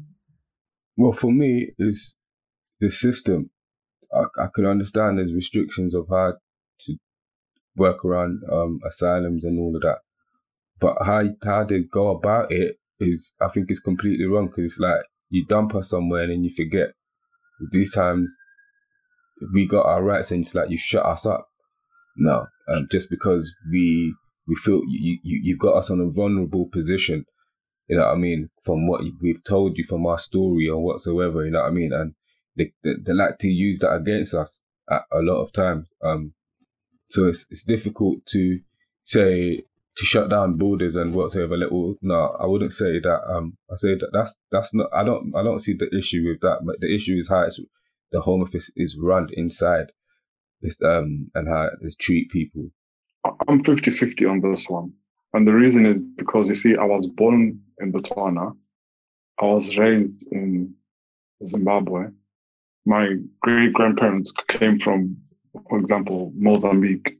Well, 0.96 1.12
for 1.12 1.30
me, 1.30 1.72
is 1.78 2.16
the 2.80 2.90
system. 2.90 3.50
I, 4.10 4.24
I 4.44 4.46
can 4.54 4.64
understand 4.64 5.18
there's 5.18 5.34
restrictions 5.34 5.94
of 5.94 6.06
how 6.08 6.32
to 6.80 6.96
work 7.76 8.06
around 8.06 8.40
um, 8.50 8.80
asylums 8.88 9.44
and 9.44 9.58
all 9.58 9.76
of 9.76 9.82
that, 9.82 9.98
but 10.80 10.96
how 11.04 11.24
how 11.44 11.64
they 11.64 11.80
go 11.80 12.08
about 12.08 12.50
it 12.50 12.76
is, 12.98 13.34
I 13.40 13.48
think, 13.48 13.70
is 13.70 13.80
completely 13.80 14.26
wrong 14.26 14.46
because 14.46 14.64
it's 14.72 14.80
like 14.80 15.02
you 15.30 15.44
dump 15.46 15.74
us 15.74 15.90
somewhere 15.90 16.22
and 16.22 16.32
then 16.32 16.44
you 16.44 16.50
forget. 16.50 16.88
These 17.72 17.92
times, 17.92 18.34
we 19.52 19.66
got 19.66 19.86
our 19.86 20.02
rights 20.02 20.30
and 20.30 20.44
it's 20.44 20.54
like 20.54 20.70
you 20.70 20.78
shut 20.78 21.04
us 21.04 21.26
up. 21.26 21.46
No, 22.16 22.46
um, 22.68 22.88
just 22.90 23.10
because 23.10 23.52
we 23.70 24.14
we 24.46 24.54
feel 24.54 24.80
you, 24.88 25.18
you 25.22 25.40
you've 25.44 25.58
got 25.58 25.76
us 25.76 25.90
on 25.90 26.00
a 26.00 26.10
vulnerable 26.10 26.66
position. 26.66 27.24
You 27.88 27.96
know 27.96 28.06
what 28.06 28.14
I 28.14 28.18
mean? 28.18 28.50
From 28.64 28.86
what 28.86 29.02
we've 29.20 29.42
told 29.42 29.76
you 29.76 29.84
from 29.84 30.06
our 30.06 30.18
story 30.18 30.68
or 30.68 30.82
whatsoever. 30.82 31.44
You 31.44 31.50
know 31.50 31.60
what 31.60 31.68
I 31.68 31.72
mean? 31.72 31.92
And 31.92 32.14
they, 32.56 32.72
they, 32.84 32.94
they 33.04 33.12
like 33.12 33.38
to 33.38 33.48
use 33.48 33.80
that 33.80 33.92
against 33.92 34.34
us 34.34 34.60
at 34.90 35.02
a 35.12 35.20
lot 35.20 35.42
of 35.42 35.52
times. 35.52 35.88
Um, 36.02 36.34
so 37.08 37.26
it's 37.26 37.46
it's 37.50 37.64
difficult 37.64 38.24
to 38.26 38.60
say 39.04 39.64
to 40.00 40.06
shut 40.06 40.30
down 40.30 40.56
borders 40.56 40.96
and 40.96 41.14
whatsoever 41.14 41.58
little 41.58 41.94
no 42.00 42.34
i 42.40 42.46
wouldn't 42.46 42.72
say 42.72 42.98
that 42.98 43.20
um 43.28 43.58
i 43.70 43.74
say 43.76 43.94
that 43.94 44.08
that's 44.14 44.34
that's 44.50 44.72
not 44.72 44.88
i 44.94 45.04
don't 45.04 45.30
i 45.36 45.42
don't 45.42 45.58
see 45.60 45.74
the 45.74 45.94
issue 45.94 46.26
with 46.26 46.40
that 46.40 46.60
but 46.64 46.80
the 46.80 46.94
issue 46.94 47.16
is 47.16 47.28
how 47.28 47.46
the 48.10 48.22
home 48.22 48.40
office 48.40 48.70
is 48.76 48.96
run 48.98 49.28
inside 49.34 49.92
this 50.62 50.76
um 50.82 51.30
and 51.34 51.48
how 51.48 51.68
it 51.82 51.94
treat 51.98 52.30
people. 52.30 52.70
I'm 53.48 53.62
50-50 53.62 54.30
on 54.30 54.40
this 54.40 54.64
one. 54.68 54.92
And 55.34 55.46
the 55.46 55.52
reason 55.52 55.84
is 55.84 56.00
because 56.16 56.48
you 56.48 56.54
see 56.54 56.76
i 56.76 56.84
was 56.84 57.06
born 57.06 57.60
in 57.80 57.92
botswana. 57.92 58.56
I 59.40 59.44
was 59.44 59.76
raised 59.76 60.24
in 60.32 60.74
zimbabwe. 61.46 62.06
My 62.86 63.16
great 63.42 63.74
grandparents 63.74 64.32
came 64.48 64.78
from 64.78 65.18
for 65.68 65.78
example 65.78 66.32
mozambique. 66.34 67.18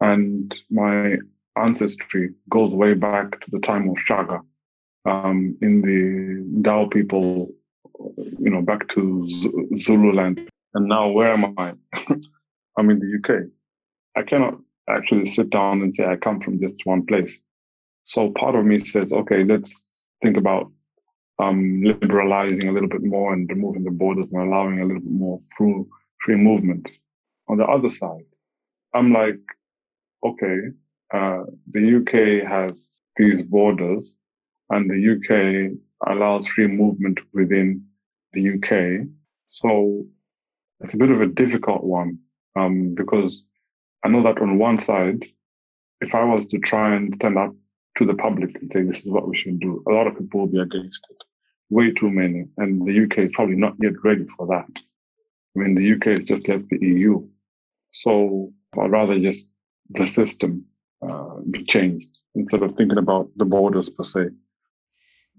And 0.00 0.54
my 0.70 1.16
ancestry 1.56 2.30
goes 2.50 2.72
way 2.72 2.94
back 2.94 3.30
to 3.40 3.50
the 3.50 3.60
time 3.60 3.88
of 3.88 3.96
Shaka. 4.04 4.40
Um, 5.04 5.56
in 5.60 5.82
the 5.82 6.60
Ndau 6.60 6.90
people, 6.92 7.52
you 8.38 8.50
know, 8.50 8.62
back 8.62 8.88
to 8.90 9.28
Zululand. 9.84 10.48
And 10.74 10.88
now 10.88 11.08
where 11.08 11.32
am 11.32 11.58
I? 11.58 11.72
I'm 12.78 12.90
in 12.90 12.98
the 13.00 13.18
UK. 13.18 13.48
I 14.16 14.22
cannot 14.22 14.58
actually 14.88 15.26
sit 15.26 15.50
down 15.50 15.82
and 15.82 15.94
say 15.94 16.04
I 16.04 16.16
come 16.16 16.40
from 16.40 16.60
just 16.60 16.74
one 16.84 17.04
place. 17.06 17.38
So 18.04 18.30
part 18.30 18.54
of 18.54 18.64
me 18.64 18.84
says, 18.84 19.12
okay, 19.12 19.44
let's 19.44 19.90
think 20.22 20.36
about 20.36 20.70
um, 21.38 21.82
liberalizing 21.82 22.68
a 22.68 22.72
little 22.72 22.88
bit 22.88 23.02
more 23.02 23.32
and 23.32 23.48
removing 23.48 23.84
the 23.84 23.90
borders 23.90 24.30
and 24.32 24.42
allowing 24.42 24.80
a 24.80 24.84
little 24.84 25.02
bit 25.02 25.12
more 25.12 25.40
free, 25.56 25.84
free 26.24 26.36
movement. 26.36 26.88
On 27.48 27.58
the 27.58 27.64
other 27.64 27.88
side, 27.88 28.24
I'm 28.94 29.12
like, 29.12 29.40
okay, 30.24 30.58
uh, 31.12 31.42
the 31.70 31.96
UK 31.96 32.48
has 32.48 32.80
these 33.16 33.42
borders 33.42 34.10
and 34.70 34.90
the 34.90 35.12
UK 35.12 35.76
allows 36.10 36.46
free 36.48 36.66
movement 36.66 37.18
within 37.32 37.84
the 38.32 38.54
UK. 38.54 39.06
So 39.50 40.06
it's 40.80 40.94
a 40.94 40.96
bit 40.96 41.10
of 41.10 41.20
a 41.20 41.26
difficult 41.26 41.84
one 41.84 42.18
um, 42.56 42.94
because 42.94 43.42
I 44.04 44.08
know 44.08 44.22
that 44.22 44.40
on 44.40 44.58
one 44.58 44.80
side, 44.80 45.24
if 46.00 46.14
I 46.14 46.24
was 46.24 46.46
to 46.46 46.58
try 46.58 46.96
and 46.96 47.14
stand 47.14 47.38
up 47.38 47.54
to 47.98 48.06
the 48.06 48.14
public 48.14 48.56
and 48.60 48.72
say 48.72 48.82
this 48.82 49.00
is 49.00 49.10
what 49.10 49.28
we 49.28 49.36
should 49.36 49.60
do, 49.60 49.82
a 49.86 49.92
lot 49.92 50.06
of 50.06 50.18
people 50.18 50.40
will 50.40 50.46
be 50.46 50.58
against 50.58 51.06
it. 51.10 51.16
Way 51.68 51.92
too 51.92 52.10
many. 52.10 52.46
And 52.56 52.86
the 52.86 53.04
UK 53.04 53.26
is 53.26 53.30
probably 53.34 53.56
not 53.56 53.74
yet 53.80 54.02
ready 54.02 54.26
for 54.36 54.46
that. 54.46 54.82
I 55.54 55.60
mean, 55.60 55.74
the 55.74 55.92
UK 55.92 56.18
has 56.18 56.24
just 56.24 56.48
left 56.48 56.68
the 56.70 56.78
EU. 56.80 57.26
So 57.92 58.52
I'd 58.78 58.90
rather 58.90 59.18
just 59.18 59.50
the 59.90 60.06
system 60.06 60.64
uh, 61.02 61.36
be 61.50 61.64
changed 61.64 62.08
instead 62.34 62.62
of 62.62 62.72
thinking 62.72 62.98
about 62.98 63.30
the 63.36 63.44
borders 63.44 63.90
per 63.90 64.04
se. 64.04 64.30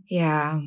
Yeah. 0.09 0.61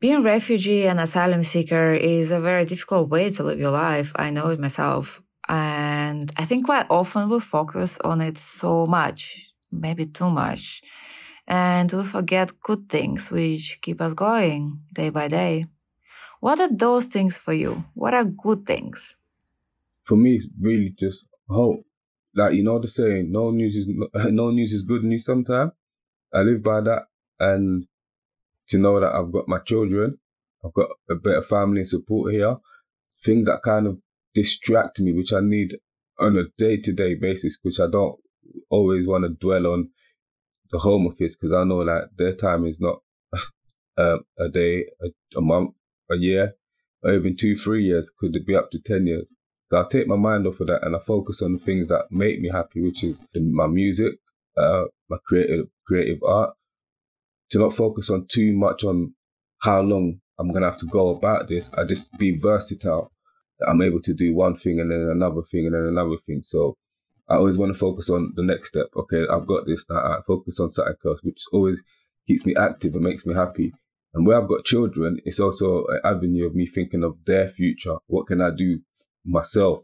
Being 0.00 0.22
refugee 0.22 0.86
and 0.86 0.98
asylum 0.98 1.42
seeker 1.42 1.92
is 1.92 2.30
a 2.30 2.40
very 2.40 2.64
difficult 2.64 3.10
way 3.10 3.30
to 3.30 3.42
live 3.42 3.60
your 3.60 3.70
life. 3.70 4.12
I 4.16 4.30
know 4.30 4.48
it 4.48 4.58
myself. 4.58 5.22
And 5.48 6.32
I 6.36 6.44
think 6.44 6.66
quite 6.66 6.86
often 6.88 7.28
we 7.28 7.40
focus 7.40 7.98
on 7.98 8.20
it 8.20 8.38
so 8.38 8.86
much, 8.86 9.52
maybe 9.70 10.06
too 10.06 10.30
much. 10.30 10.82
And 11.46 11.92
we 11.92 12.04
forget 12.04 12.60
good 12.60 12.88
things 12.88 13.30
which 13.30 13.80
keep 13.82 14.00
us 14.00 14.14
going 14.14 14.80
day 14.94 15.10
by 15.10 15.28
day. 15.28 15.66
What 16.40 16.60
are 16.60 16.74
those 16.74 17.06
things 17.06 17.36
for 17.36 17.52
you? 17.52 17.84
What 17.94 18.14
are 18.14 18.24
good 18.24 18.64
things? 18.64 19.16
For 20.04 20.16
me, 20.16 20.36
it's 20.36 20.48
really 20.58 20.94
just 20.96 21.26
hope 21.48 21.84
like 22.34 22.54
you 22.54 22.62
know 22.62 22.78
the 22.78 22.88
saying, 22.88 23.30
no 23.32 23.50
news 23.50 23.76
is 23.76 23.86
no 24.14 24.50
news 24.50 24.72
is 24.72 24.82
good 24.82 25.04
news. 25.04 25.24
Sometimes 25.24 25.72
I 26.32 26.40
live 26.40 26.62
by 26.62 26.80
that, 26.82 27.06
and 27.38 27.86
to 28.68 28.78
know 28.78 29.00
that 29.00 29.12
I've 29.12 29.32
got 29.32 29.48
my 29.48 29.58
children, 29.58 30.18
I've 30.64 30.74
got 30.74 30.90
a 31.10 31.14
better 31.14 31.42
family 31.42 31.84
support 31.84 32.32
here, 32.32 32.56
things 33.22 33.46
that 33.46 33.62
kind 33.64 33.86
of 33.86 33.98
distract 34.34 35.00
me, 35.00 35.12
which 35.12 35.32
I 35.32 35.40
need 35.40 35.76
on 36.18 36.36
a 36.36 36.44
day 36.56 36.76
to 36.76 36.92
day 36.92 37.14
basis, 37.14 37.58
which 37.62 37.80
I 37.80 37.88
don't 37.90 38.16
always 38.68 39.06
want 39.06 39.24
to 39.24 39.30
dwell 39.30 39.66
on 39.66 39.90
the 40.70 40.78
home 40.78 41.06
office 41.06 41.36
because 41.36 41.52
I 41.52 41.64
know 41.64 41.84
that 41.84 42.10
their 42.16 42.34
time 42.34 42.64
is 42.66 42.80
not 42.80 43.00
uh, 43.98 44.18
a 44.38 44.48
day, 44.48 44.86
a, 45.02 45.08
a 45.36 45.40
month, 45.40 45.74
a 46.10 46.16
year, 46.16 46.54
or 47.02 47.12
even 47.12 47.36
two, 47.36 47.56
three 47.56 47.84
years. 47.84 48.10
Could 48.16 48.36
it 48.36 48.46
be 48.46 48.54
up 48.54 48.70
to 48.70 48.78
ten 48.78 49.06
years? 49.06 49.32
I 49.78 49.84
take 49.88 50.06
my 50.06 50.16
mind 50.16 50.46
off 50.46 50.60
of 50.60 50.66
that 50.66 50.84
and 50.84 50.96
I 50.96 50.98
focus 50.98 51.42
on 51.42 51.52
the 51.52 51.58
things 51.58 51.88
that 51.88 52.06
make 52.10 52.40
me 52.40 52.50
happy, 52.50 52.80
which 52.80 53.04
is 53.04 53.16
my 53.34 53.66
music, 53.66 54.14
uh, 54.56 54.84
my 55.08 55.16
creative 55.26 55.66
creative 55.86 56.22
art. 56.22 56.54
To 57.50 57.58
not 57.58 57.74
focus 57.74 58.10
on 58.10 58.26
too 58.28 58.52
much 58.52 58.84
on 58.84 59.14
how 59.58 59.80
long 59.80 60.20
I'm 60.38 60.52
gonna 60.52 60.70
have 60.70 60.78
to 60.78 60.86
go 60.86 61.10
about 61.10 61.48
this. 61.48 61.72
I 61.74 61.84
just 61.84 62.16
be 62.16 62.38
versatile. 62.38 63.12
I'm 63.66 63.82
able 63.82 64.00
to 64.02 64.14
do 64.14 64.34
one 64.34 64.56
thing 64.56 64.80
and 64.80 64.90
then 64.90 65.08
another 65.10 65.42
thing 65.42 65.66
and 65.66 65.74
then 65.74 65.86
another 65.86 66.16
thing. 66.16 66.42
So 66.44 66.76
I 67.28 67.36
always 67.36 67.58
want 67.58 67.72
to 67.72 67.78
focus 67.78 68.08
on 68.10 68.32
the 68.36 68.42
next 68.42 68.68
step. 68.68 68.86
Okay, 68.96 69.24
I've 69.30 69.46
got 69.46 69.66
this. 69.66 69.84
I 69.90 70.18
focus 70.26 70.58
on 70.58 70.70
something 70.70 70.94
else, 71.04 71.20
which 71.22 71.42
always 71.52 71.82
keeps 72.26 72.46
me 72.46 72.54
active 72.56 72.94
and 72.94 73.04
makes 73.04 73.26
me 73.26 73.34
happy. 73.34 73.72
And 74.14 74.26
where 74.26 74.40
I've 74.40 74.48
got 74.48 74.64
children, 74.64 75.20
it's 75.24 75.38
also 75.38 75.86
an 75.86 76.00
avenue 76.04 76.46
of 76.46 76.54
me 76.54 76.66
thinking 76.66 77.04
of 77.04 77.24
their 77.26 77.48
future. 77.48 77.96
What 78.06 78.26
can 78.26 78.40
I 78.40 78.50
do 78.50 78.80
myself. 79.24 79.82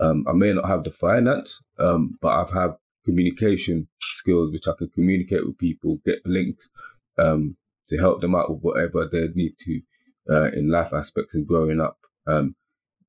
Um, 0.00 0.24
I 0.28 0.32
may 0.32 0.52
not 0.52 0.68
have 0.68 0.84
the 0.84 0.92
finance, 0.92 1.62
um, 1.78 2.18
but 2.20 2.28
I've 2.28 2.52
had 2.52 2.72
communication 3.04 3.88
skills 4.14 4.52
which 4.52 4.68
I 4.68 4.72
can 4.76 4.90
communicate 4.90 5.46
with 5.46 5.58
people, 5.58 5.98
get 6.04 6.18
links 6.24 6.68
um, 7.18 7.56
to 7.88 7.98
help 7.98 8.20
them 8.20 8.34
out 8.34 8.50
with 8.50 8.60
whatever 8.60 9.08
they 9.10 9.28
need 9.34 9.54
to 9.60 9.80
uh, 10.30 10.50
in 10.52 10.70
life 10.70 10.92
aspects 10.92 11.34
and 11.34 11.46
growing 11.46 11.80
up. 11.80 11.98
Um, 12.26 12.56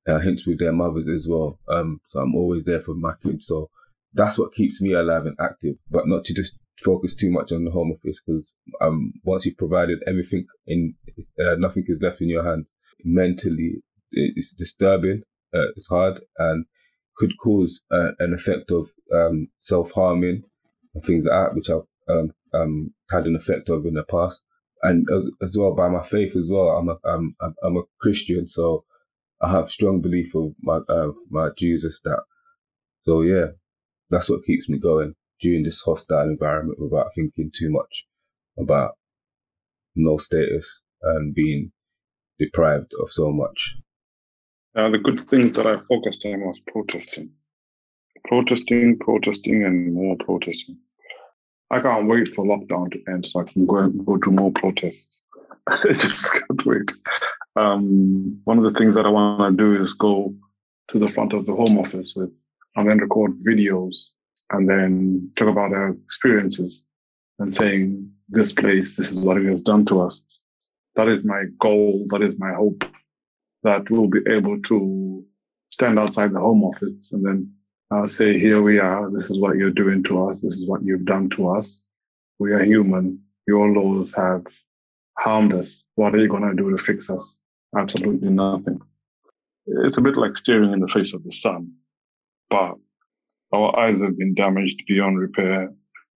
uh, 0.06 0.20
hence 0.20 0.46
with 0.46 0.58
their 0.58 0.72
mothers 0.72 1.08
as 1.08 1.26
well. 1.28 1.58
Um, 1.68 2.00
so 2.08 2.20
I'm 2.20 2.34
always 2.34 2.64
there 2.64 2.80
for 2.80 2.94
my 2.94 3.12
kids. 3.22 3.46
So 3.46 3.68
that's 4.14 4.38
what 4.38 4.54
keeps 4.54 4.80
me 4.80 4.94
alive 4.94 5.26
and 5.26 5.36
active, 5.38 5.74
but 5.90 6.08
not 6.08 6.24
to 6.24 6.34
just 6.34 6.56
focus 6.82 7.14
too 7.14 7.30
much 7.30 7.52
on 7.52 7.64
the 7.64 7.70
home 7.70 7.92
office 7.92 8.22
because 8.24 8.54
um, 8.80 9.12
once 9.24 9.44
you've 9.44 9.58
provided 9.58 9.98
everything 10.06 10.46
in, 10.66 10.94
uh, 11.44 11.56
nothing 11.58 11.84
is 11.88 12.00
left 12.00 12.22
in 12.22 12.28
your 12.30 12.44
hand 12.44 12.66
mentally 13.04 13.82
it's 14.10 14.52
disturbing. 14.52 15.22
Uh, 15.54 15.68
it's 15.76 15.88
hard 15.88 16.20
and 16.38 16.66
could 17.16 17.32
cause 17.38 17.80
uh, 17.90 18.10
an 18.18 18.32
effect 18.32 18.70
of 18.70 18.88
um, 19.14 19.48
self 19.58 19.92
harming 19.92 20.42
and 20.94 21.04
things 21.04 21.24
like 21.24 21.32
that, 21.32 21.54
which 21.54 21.70
I've 21.70 21.86
um, 22.08 22.32
um, 22.54 22.94
had 23.10 23.26
an 23.26 23.36
effect 23.36 23.68
of 23.68 23.86
in 23.86 23.94
the 23.94 24.04
past. 24.04 24.42
And 24.82 25.06
as, 25.14 25.24
as 25.42 25.56
well 25.58 25.74
by 25.74 25.88
my 25.88 26.02
faith 26.02 26.36
as 26.36 26.48
well, 26.50 26.68
I'm 26.68 26.88
a 26.88 26.96
I'm 27.04 27.34
I'm 27.62 27.76
a 27.76 27.82
Christian, 28.00 28.46
so 28.46 28.84
I 29.42 29.50
have 29.50 29.70
strong 29.70 30.00
belief 30.00 30.34
of 30.36 30.52
my 30.62 30.78
uh, 30.88 31.08
my 31.30 31.50
Jesus 31.56 32.00
that. 32.04 32.22
So 33.02 33.22
yeah, 33.22 33.46
that's 34.10 34.30
what 34.30 34.44
keeps 34.44 34.68
me 34.68 34.78
going 34.78 35.14
during 35.40 35.64
this 35.64 35.82
hostile 35.82 36.28
environment 36.28 36.78
without 36.80 37.14
thinking 37.14 37.50
too 37.54 37.70
much 37.70 38.06
about 38.58 38.92
no 39.96 40.16
status 40.16 40.82
and 41.02 41.34
being 41.34 41.72
deprived 42.38 42.92
of 43.00 43.10
so 43.10 43.30
much. 43.32 43.76
Uh, 44.78 44.88
the 44.90 44.98
good 44.98 45.28
things 45.28 45.56
that 45.56 45.66
I 45.66 45.74
focused 45.88 46.24
on 46.24 46.40
was 46.42 46.60
protesting, 46.68 47.30
protesting, 48.26 48.96
protesting, 49.00 49.64
and 49.64 49.92
more 49.92 50.14
protesting. 50.14 50.78
I 51.72 51.80
can't 51.80 52.06
wait 52.06 52.32
for 52.32 52.44
lockdown 52.44 52.92
to 52.92 53.12
end 53.12 53.26
so 53.26 53.40
I 53.40 53.52
can 53.52 53.66
go 53.66 53.78
and 53.78 54.06
go 54.06 54.18
to 54.18 54.30
more 54.30 54.52
protests. 54.52 55.18
I 55.66 55.80
just 55.90 56.32
can't 56.32 56.64
wait. 56.64 56.92
Um, 57.56 58.40
one 58.44 58.58
of 58.58 58.62
the 58.62 58.78
things 58.78 58.94
that 58.94 59.04
I 59.04 59.08
want 59.08 59.58
to 59.58 59.64
do 59.64 59.82
is 59.82 59.94
go 59.94 60.32
to 60.92 60.98
the 61.00 61.08
front 61.08 61.32
of 61.32 61.44
the 61.44 61.56
Home 61.56 61.76
Office 61.78 62.12
with 62.14 62.30
and 62.76 62.88
then 62.88 62.98
record 62.98 63.32
videos 63.42 63.94
and 64.52 64.68
then 64.68 65.32
talk 65.36 65.48
about 65.48 65.72
our 65.72 65.88
experiences 66.04 66.84
and 67.40 67.52
saying 67.52 68.12
this 68.28 68.52
place, 68.52 68.94
this 68.94 69.10
is 69.10 69.18
what 69.18 69.38
it 69.38 69.46
has 69.46 69.60
done 69.60 69.84
to 69.86 70.02
us. 70.02 70.22
That 70.94 71.08
is 71.08 71.24
my 71.24 71.46
goal. 71.58 72.06
That 72.10 72.22
is 72.22 72.38
my 72.38 72.52
hope 72.52 72.84
that 73.62 73.90
we'll 73.90 74.08
be 74.08 74.20
able 74.30 74.60
to 74.62 75.24
stand 75.70 75.98
outside 75.98 76.32
the 76.32 76.40
home 76.40 76.64
office 76.64 77.12
and 77.12 77.24
then 77.24 77.52
uh, 77.90 78.06
say, 78.06 78.38
here 78.38 78.62
we 78.62 78.78
are. 78.78 79.10
This 79.10 79.30
is 79.30 79.38
what 79.38 79.56
you're 79.56 79.70
doing 79.70 80.02
to 80.04 80.28
us. 80.28 80.40
This 80.40 80.54
is 80.54 80.68
what 80.68 80.82
you've 80.84 81.06
done 81.06 81.30
to 81.36 81.48
us. 81.50 81.82
We 82.38 82.52
are 82.52 82.62
human. 82.62 83.20
Your 83.46 83.68
laws 83.68 84.12
have 84.14 84.44
harmed 85.18 85.54
us. 85.54 85.82
What 85.94 86.14
are 86.14 86.18
you 86.18 86.28
going 86.28 86.42
to 86.42 86.54
do 86.54 86.76
to 86.76 86.82
fix 86.82 87.10
us? 87.10 87.24
Absolutely 87.76 88.30
nothing. 88.30 88.80
It's 89.66 89.98
a 89.98 90.02
bit 90.02 90.16
like 90.16 90.36
staring 90.36 90.72
in 90.72 90.80
the 90.80 90.88
face 90.88 91.12
of 91.12 91.24
the 91.24 91.32
sun, 91.32 91.72
but 92.48 92.74
our 93.52 93.78
eyes 93.78 94.00
have 94.00 94.16
been 94.16 94.34
damaged 94.34 94.82
beyond 94.86 95.18
repair. 95.18 95.72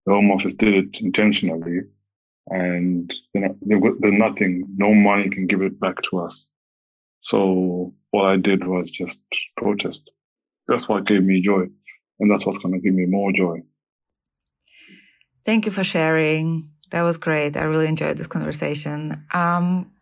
The 0.07 0.13
Home 0.13 0.31
Office 0.31 0.55
did 0.55 0.75
it 0.75 1.01
intentionally, 1.01 1.81
and 2.49 3.13
you 3.35 3.41
know, 3.41 3.57
there's 3.61 4.15
nothing, 4.15 4.67
no 4.77 4.95
money 4.95 5.29
can 5.29 5.47
give 5.47 5.63
it 5.63 5.79
back 5.79 5.97
to 6.11 6.21
us. 6.21 6.47
So 7.23 7.95
what 8.11 8.27
I 8.27 8.37
did 8.37 8.67
was 8.67 8.91
just 8.91 9.19
protest. 9.57 10.11
That's 10.69 10.89
what 10.89 11.07
gave 11.07 11.23
me 11.23 11.41
joy, 11.43 11.67
and 12.21 12.31
that's 12.31 12.45
what's 12.45 12.59
going 12.59 12.75
to 12.75 12.81
give 12.81 12.95
me 12.95 13.07
more 13.07 13.33
joy. 13.33 13.63
Thank 15.45 15.67
you 15.67 15.73
for 15.73 15.85
sharing. 15.85 16.71
That 16.91 17.03
was 17.03 17.17
great. 17.17 17.57
I 17.57 17.63
really 17.63 17.87
enjoyed 17.87 18.17
this 18.17 18.27
conversation. 18.27 19.25
Um, 19.33 19.93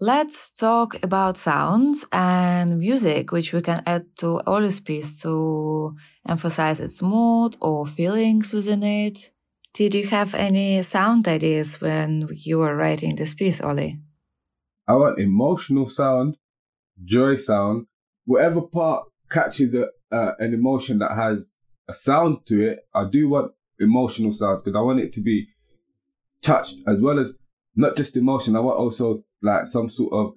let's 0.00 0.50
talk 0.50 1.02
about 1.02 1.36
sounds 1.36 2.04
and 2.12 2.78
music, 2.78 3.32
which 3.32 3.52
we 3.52 3.62
can 3.62 3.82
add 3.86 4.04
to 4.18 4.40
Oli's 4.46 4.80
piece 4.80 5.20
to 5.22 5.94
emphasize 6.28 6.80
its 6.80 7.00
mood 7.00 7.56
or 7.60 7.86
feelings 7.86 8.52
within 8.52 8.82
it. 8.82 9.30
Did 9.72 9.94
you 9.94 10.06
have 10.06 10.34
any 10.34 10.82
sound 10.82 11.28
ideas 11.28 11.80
when 11.80 12.28
you 12.32 12.58
were 12.58 12.76
writing 12.76 13.16
this 13.16 13.34
piece, 13.34 13.60
Oli? 13.60 13.98
I 14.88 14.94
want 14.94 15.18
emotional 15.18 15.88
sound, 15.88 16.38
joy 17.04 17.36
sound, 17.36 17.86
whatever 18.24 18.62
part 18.62 19.06
catches 19.30 19.74
a, 19.74 19.88
uh, 20.12 20.32
an 20.38 20.54
emotion 20.54 20.98
that 20.98 21.12
has 21.12 21.54
a 21.88 21.94
sound 21.94 22.38
to 22.46 22.60
it. 22.66 22.80
I 22.94 23.04
do 23.04 23.28
want 23.28 23.52
emotional 23.78 24.32
sounds 24.32 24.62
because 24.62 24.76
I 24.76 24.82
want 24.82 25.00
it 25.00 25.12
to 25.14 25.20
be 25.20 25.48
touched 26.42 26.78
as 26.86 27.00
well 27.00 27.18
as 27.18 27.32
not 27.74 27.96
just 27.96 28.16
emotion. 28.16 28.56
I 28.56 28.60
want 28.60 28.78
also 28.78 29.24
like 29.42 29.66
some 29.66 29.88
sort 29.90 30.12
of 30.12 30.32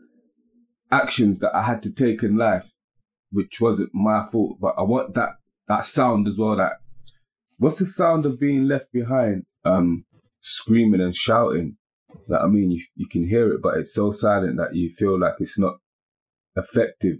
actions 0.91 1.39
that 1.39 1.55
I 1.55 1.63
had 1.63 1.81
to 1.83 1.91
take 1.91 2.23
in 2.23 2.37
life, 2.37 2.71
which 3.31 3.61
wasn't 3.61 3.93
my 3.93 4.25
fault, 4.25 4.57
but 4.59 4.75
I 4.77 4.83
want 4.83 5.13
that 5.15 5.29
that 5.67 5.85
sound 5.85 6.27
as 6.27 6.37
well. 6.37 6.55
That 6.57 6.73
what's 7.57 7.79
the 7.79 7.85
sound 7.85 8.25
of 8.25 8.39
being 8.39 8.67
left 8.67 8.91
behind? 8.91 9.45
Um, 9.63 10.05
screaming 10.41 11.01
and 11.01 11.15
shouting. 11.15 11.77
Like 12.27 12.41
I 12.41 12.47
mean, 12.47 12.71
you 12.71 12.81
you 12.95 13.07
can 13.07 13.27
hear 13.27 13.53
it, 13.53 13.61
but 13.61 13.77
it's 13.77 13.93
so 13.93 14.11
silent 14.11 14.57
that 14.57 14.75
you 14.75 14.89
feel 14.89 15.19
like 15.19 15.35
it's 15.39 15.59
not 15.59 15.75
effective. 16.59 17.17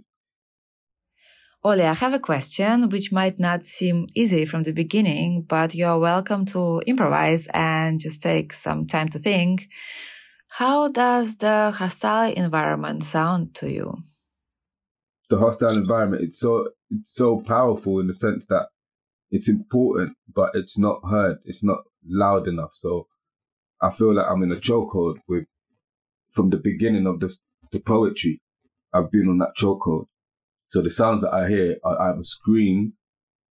Oli, 1.62 1.82
I 1.82 1.92
have 1.92 2.14
a 2.14 2.18
question 2.18 2.88
which 2.88 3.12
might 3.12 3.38
not 3.38 3.66
seem 3.66 4.06
easy 4.14 4.46
from 4.46 4.62
the 4.62 4.72
beginning, 4.72 5.42
but 5.42 5.74
you're 5.74 5.98
welcome 5.98 6.46
to 6.46 6.80
improvise 6.86 7.46
and 7.52 8.00
just 8.00 8.22
take 8.22 8.54
some 8.54 8.86
time 8.86 9.08
to 9.10 9.18
think. 9.18 9.68
How 10.48 10.88
does 10.88 11.36
the 11.36 11.70
hostile 11.70 12.32
environment 12.32 13.04
sound 13.04 13.54
to 13.56 13.70
you? 13.70 13.98
The 15.28 15.38
hostile 15.38 15.76
environment, 15.76 16.22
it's 16.22 16.40
so 16.40 16.70
it's 16.90 17.14
so 17.14 17.40
powerful 17.40 18.00
in 18.00 18.06
the 18.06 18.14
sense 18.14 18.46
that 18.46 18.68
it's 19.30 19.48
important, 19.48 20.16
but 20.34 20.50
it's 20.54 20.78
not 20.78 21.00
heard. 21.08 21.38
It's 21.44 21.62
not 21.62 21.80
loud 22.04 22.48
enough. 22.48 22.72
So 22.74 23.06
I 23.80 23.90
feel 23.90 24.14
like 24.14 24.26
I'm 24.26 24.42
in 24.42 24.50
a 24.50 24.56
chokehold 24.56 25.18
with 25.28 25.44
from 26.30 26.50
the 26.50 26.56
beginning 26.56 27.06
of 27.06 27.20
the 27.20 27.36
the 27.70 27.80
poetry. 27.80 28.40
I've 28.92 29.10
been 29.10 29.28
on 29.28 29.38
that 29.38 29.54
chokehold. 29.58 30.06
So 30.68 30.82
the 30.82 30.90
sounds 30.90 31.22
that 31.22 31.32
I 31.32 31.48
hear 31.48 31.76
are 31.84 32.00
either 32.10 32.22
screams 32.22 32.92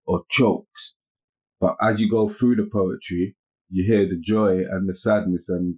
or 0.05 0.23
chokes. 0.29 0.95
But 1.59 1.75
as 1.81 1.99
you 2.01 2.09
go 2.09 2.29
through 2.29 2.55
the 2.55 2.69
poetry, 2.71 3.35
you 3.69 3.83
hear 3.83 4.07
the 4.07 4.17
joy 4.17 4.59
and 4.69 4.87
the 4.89 4.93
sadness 4.93 5.49
and 5.49 5.75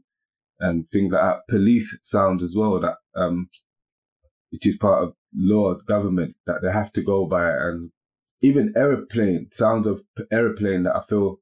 and 0.59 0.87
things 0.89 1.11
like 1.11 1.21
that. 1.21 1.47
Police 1.49 1.97
sounds 2.03 2.43
as 2.43 2.55
well 2.55 2.79
that 2.79 2.97
um, 3.15 3.49
which 4.51 4.67
is 4.67 4.77
part 4.77 5.03
of 5.03 5.13
law 5.33 5.73
government 5.73 6.35
that 6.45 6.61
they 6.61 6.71
have 6.71 6.91
to 6.93 7.01
go 7.01 7.25
by, 7.25 7.49
and 7.49 7.91
even 8.41 8.73
aeroplane 8.75 9.47
sounds 9.51 9.87
of 9.87 10.03
aeroplane 10.31 10.83
that 10.83 10.95
I 10.95 11.01
feel 11.01 11.39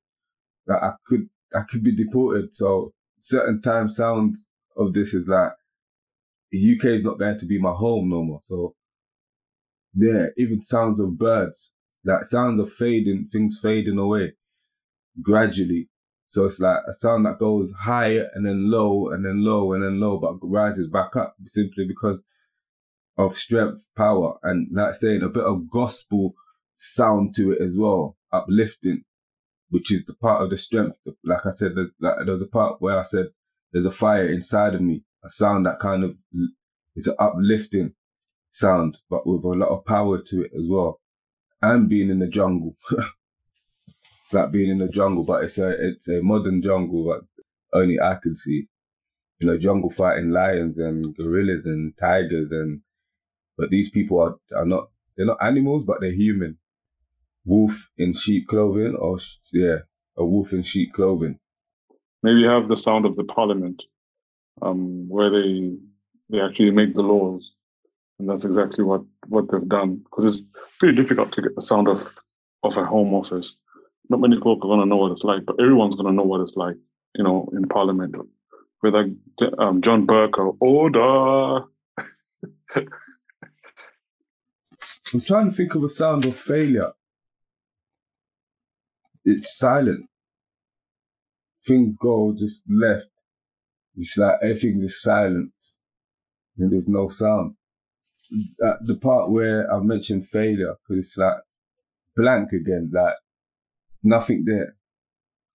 that 0.67 0.82
I 0.82 0.93
could 1.05 1.29
I 1.53 1.62
could 1.69 1.84
be 1.84 1.95
deported. 1.95 2.55
So 2.55 2.93
certain 3.19 3.62
time 3.62 3.89
sounds 3.89 4.49
of 4.77 4.93
this 4.93 5.13
is 5.13 5.27
like 5.27 5.51
UK 6.53 6.85
is 6.85 7.03
not 7.03 7.19
going 7.19 7.38
to 7.38 7.45
be 7.45 7.59
my 7.59 7.71
home 7.71 8.09
no 8.09 8.23
more. 8.23 8.41
So 8.47 8.75
yeah, 9.95 10.27
even 10.38 10.62
sounds 10.62 10.99
of 10.99 11.17
birds, 11.17 11.71
like 12.05 12.23
sounds 12.23 12.59
of 12.59 12.71
fading, 12.71 13.27
things 13.31 13.59
fading 13.62 13.97
away 13.97 14.33
gradually. 15.21 15.89
So 16.29 16.45
it's 16.45 16.59
like 16.59 16.77
a 16.88 16.93
sound 16.93 17.25
that 17.25 17.39
goes 17.39 17.71
high 17.71 18.19
and 18.33 18.45
then 18.45 18.69
low 18.69 19.09
and 19.09 19.25
then 19.25 19.43
low 19.43 19.73
and 19.73 19.83
then 19.83 19.99
low, 19.99 20.19
but 20.19 20.38
rises 20.41 20.88
back 20.88 21.15
up 21.15 21.35
simply 21.45 21.85
because 21.88 22.21
of 23.17 23.35
strength, 23.35 23.88
power, 23.97 24.38
and 24.43 24.69
like 24.71 24.93
saying 24.93 25.23
a 25.23 25.29
bit 25.29 25.43
of 25.43 25.69
gospel 25.69 26.35
sound 26.75 27.33
to 27.35 27.51
it 27.51 27.62
as 27.62 27.75
well, 27.77 28.15
uplifting, 28.31 29.03
which 29.69 29.91
is 29.91 30.05
the 30.05 30.13
part 30.13 30.43
of 30.43 30.51
the 30.51 30.57
strength. 30.57 30.97
Like 31.23 31.45
I 31.45 31.49
said, 31.49 31.75
there's, 31.75 31.89
like, 31.99 32.15
there 32.23 32.33
was 32.33 32.43
a 32.43 32.47
part 32.47 32.79
where 32.79 32.97
I 32.97 33.01
said 33.01 33.27
there's 33.73 33.85
a 33.85 33.91
fire 33.91 34.27
inside 34.27 34.75
of 34.75 34.81
me, 34.81 35.03
a 35.23 35.29
sound 35.29 35.65
that 35.65 35.79
kind 35.79 36.03
of 36.03 36.15
is 36.95 37.08
an 37.08 37.15
uplifting 37.19 37.93
sound, 38.49 38.97
but 39.10 39.27
with 39.27 39.43
a 39.43 39.47
lot 39.49 39.69
of 39.69 39.86
power 39.86 40.21
to 40.21 40.43
it 40.43 40.51
as 40.58 40.67
well. 40.67 40.99
And 41.62 41.89
being 41.89 42.10
in 42.10 42.19
the 42.19 42.27
jungle. 42.27 42.75
it's 44.29 44.34
like 44.34 44.51
being 44.51 44.69
in 44.69 44.79
the 44.79 44.88
jungle, 44.88 45.23
but 45.23 45.43
it's 45.43 45.58
a 45.58 45.69
it's 45.69 46.08
a 46.08 46.21
modern 46.21 46.62
jungle 46.62 47.05
that 47.05 47.21
only 47.73 47.99
I 47.99 48.15
can 48.21 48.36
see. 48.36 48.67
You 49.39 49.47
know, 49.47 49.58
jungle 49.58 49.89
fighting 49.89 50.32
lions 50.32 50.77
and 50.77 51.15
gorillas 51.15 51.65
and 51.65 51.97
tigers 51.97 52.51
and 52.51 52.82
but 53.58 53.69
these 53.69 53.89
people 53.89 54.19
are 54.21 54.36
are 54.55 54.65
not 54.65 54.89
they're 55.17 55.25
not 55.25 55.43
animals, 55.43 55.84
but 55.86 55.99
they're 55.99 56.13
human. 56.13 56.58
Wolf 57.43 57.89
in 57.97 58.13
sheep 58.13 58.47
clothing, 58.47 58.95
or 58.95 59.17
yeah, 59.51 59.79
a 60.15 60.25
wolf 60.25 60.53
in 60.53 60.63
sheep 60.63 60.93
clothing. 60.93 61.39
Maybe 62.23 62.39
you 62.39 62.47
have 62.47 62.69
the 62.69 62.77
sound 62.77 63.05
of 63.05 63.17
the 63.17 63.25
parliament, 63.25 63.84
um, 64.62 65.08
where 65.10 65.30
they 65.30 65.76
they 66.30 66.39
actually 66.41 66.72
make 66.72 66.93
the 66.93 67.02
laws, 67.02 67.54
and 68.19 68.30
that's 68.30 68.45
exactly 68.45 68.84
what 68.84 69.02
what 69.28 69.52
they've 69.52 69.67
done. 69.67 69.98
Because 69.98 70.36
it's 70.36 70.43
pretty 70.80 70.95
difficult 70.95 71.32
to 71.34 71.41
get 71.41 71.56
the 71.56 71.62
sound 71.62 71.88
of 71.88 72.08
of 72.63 72.78
a 72.78 72.86
home 72.86 73.13
office 73.13 73.56
not 74.10 74.19
many 74.19 74.39
folk 74.41 74.60
are 74.60 74.67
going 74.67 74.80
to 74.80 74.86
know 74.86 74.98
what 74.98 75.12
it's 75.12 75.24
like, 75.24 75.45
but 75.45 75.56
everyone's 75.60 75.95
going 75.95 76.08
to 76.08 76.13
know 76.13 76.24
what 76.24 76.41
it's 76.41 76.56
like, 76.56 76.76
you 77.15 77.24
know, 77.24 77.48
in 77.54 77.67
Parliament. 77.67 78.15
Whether 78.82 79.12
um, 79.60 79.82
John 79.82 80.08
Bercow 80.08 80.56
or 80.60 80.88
Order. 80.91 81.65
I'm 85.13 85.22
trying 85.22 85.50
to 85.50 85.56
think 85.56 85.76
of 85.76 85.84
a 85.84 85.89
sound 85.89 86.26
of 86.26 86.36
failure. 86.36 86.91
It's 89.26 89.58
silent. 89.58 90.08
Things 91.65 91.98
go 91.98 92.34
just 92.38 92.63
left. 92.69 93.10
It's 93.99 94.17
like 94.17 94.35
everything's 94.41 94.81
just 94.81 95.01
silent. 95.01 95.51
And 96.57 96.71
there's 96.71 96.88
no 96.88 97.09
sound. 97.09 97.55
the 98.29 98.97
part 98.99 99.29
where 99.29 99.71
I 99.71 99.79
mentioned 99.81 100.25
failure 100.25 100.75
because 100.88 101.05
it's 101.05 101.17
like 101.17 101.35
blank 102.15 102.53
again, 102.53 102.89
like 102.93 103.15
nothing 104.01 104.45
there. 104.45 104.77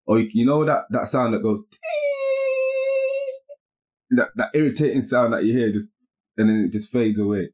Or 0.07 0.19
you, 0.19 0.29
you 0.33 0.45
know 0.45 0.65
that 0.65 0.87
that 0.91 1.07
sound 1.07 1.35
that 1.35 1.43
goes 1.43 1.61
that 4.11 4.31
that 4.35 4.51
irritating 4.55 5.03
sound 5.03 5.35
that 5.35 5.45
you 5.45 5.57
hear 5.57 5.71
just 5.71 5.91
and 6.37 6.51
then 6.51 6.65
it 6.65 6.73
just 6.73 6.91
fades 6.91 7.21
away. 7.21 7.51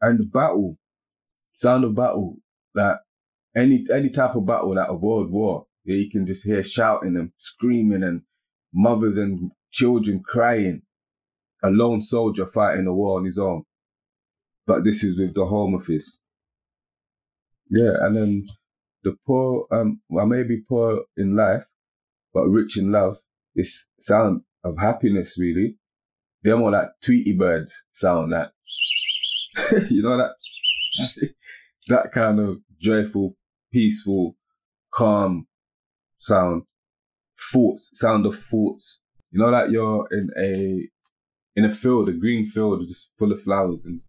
And 0.00 0.18
the 0.18 0.26
battle, 0.32 0.78
sound 1.52 1.84
of 1.84 1.94
battle, 1.94 2.36
like 2.74 2.96
any 3.54 3.84
any 3.92 4.08
type 4.08 4.36
of 4.36 4.46
battle, 4.46 4.74
like 4.74 4.88
a 4.88 4.94
world 4.94 5.30
war, 5.30 5.66
yeah, 5.84 5.96
you 5.96 6.10
can 6.10 6.24
just 6.24 6.46
hear 6.46 6.62
shouting 6.62 7.16
and 7.16 7.32
screaming 7.36 8.02
and 8.02 8.22
mothers 8.72 9.18
and 9.18 9.50
children 9.72 10.22
crying. 10.24 10.82
A 11.64 11.70
lone 11.70 12.02
soldier 12.02 12.46
fighting 12.46 12.86
a 12.86 12.92
war 12.92 13.18
on 13.18 13.24
his 13.24 13.38
own. 13.38 13.64
But 14.66 14.84
this 14.84 15.02
is 15.02 15.18
with 15.18 15.34
the 15.34 15.46
Home 15.46 15.74
Office. 15.74 16.20
Yeah, 17.70 17.92
and 18.00 18.16
then 18.16 18.46
the 19.02 19.16
poor, 19.26 19.66
um, 19.70 20.00
well, 20.08 20.26
maybe 20.26 20.58
poor 20.68 21.04
in 21.16 21.34
life, 21.34 21.66
but 22.32 22.46
rich 22.46 22.76
in 22.76 22.92
love. 22.92 23.18
This 23.54 23.86
sound 23.98 24.42
of 24.64 24.78
happiness, 24.78 25.36
really. 25.38 25.76
They're 26.42 26.56
more 26.56 26.70
like 26.72 26.88
Tweety 27.02 27.32
birds 27.32 27.84
sound, 27.92 28.32
like, 28.32 28.50
you 29.90 30.02
know, 30.02 30.16
that, 30.16 30.32
that 31.88 32.12
kind 32.12 32.40
of 32.40 32.58
joyful, 32.80 33.36
peaceful, 33.72 34.36
calm 34.92 35.46
sound. 36.18 36.64
Thoughts, 37.52 37.90
sound 37.94 38.24
of 38.26 38.38
thoughts. 38.38 39.01
You 39.32 39.40
know, 39.40 39.48
like 39.48 39.70
you're 39.70 40.06
in 40.12 40.28
a, 40.36 40.88
in 41.56 41.64
a 41.64 41.70
field, 41.70 42.10
a 42.10 42.12
green 42.12 42.44
field, 42.44 42.86
just 42.86 43.10
full 43.18 43.32
of 43.32 43.42
flowers 43.42 43.86
and 43.86 44.02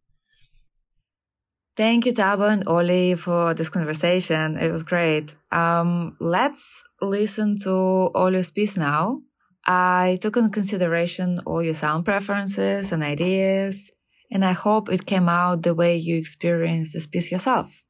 Thank 1.76 2.06
you, 2.06 2.14
Tabo 2.14 2.52
and 2.52 2.68
Oli, 2.68 3.16
for 3.16 3.56
this 3.56 3.68
conversation. 3.68 4.58
It 4.58 4.70
was 4.72 4.84
great. 4.84 5.36
Um, 5.52 6.16
let's 6.20 6.84
listen 7.02 7.58
to 7.62 8.12
Oli's 8.14 8.52
piece 8.52 8.78
now. 8.78 9.22
I 9.66 10.20
took 10.22 10.38
into 10.38 10.50
consideration 10.50 11.40
all 11.48 11.64
your 11.64 11.74
sound 11.74 12.06
preferences 12.06 12.92
and 12.92 13.02
ideas, 13.02 13.90
and 14.30 14.46
I 14.46 14.52
hope 14.52 14.92
it 14.92 15.08
came 15.08 15.28
out 15.28 15.64
the 15.64 15.74
way 15.74 15.98
you 15.98 16.16
experienced 16.16 16.94
this 16.94 17.08
piece 17.08 17.32
yourself. 17.32 17.82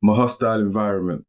My 0.00 0.14
hostile 0.14 0.60
environment. 0.60 1.24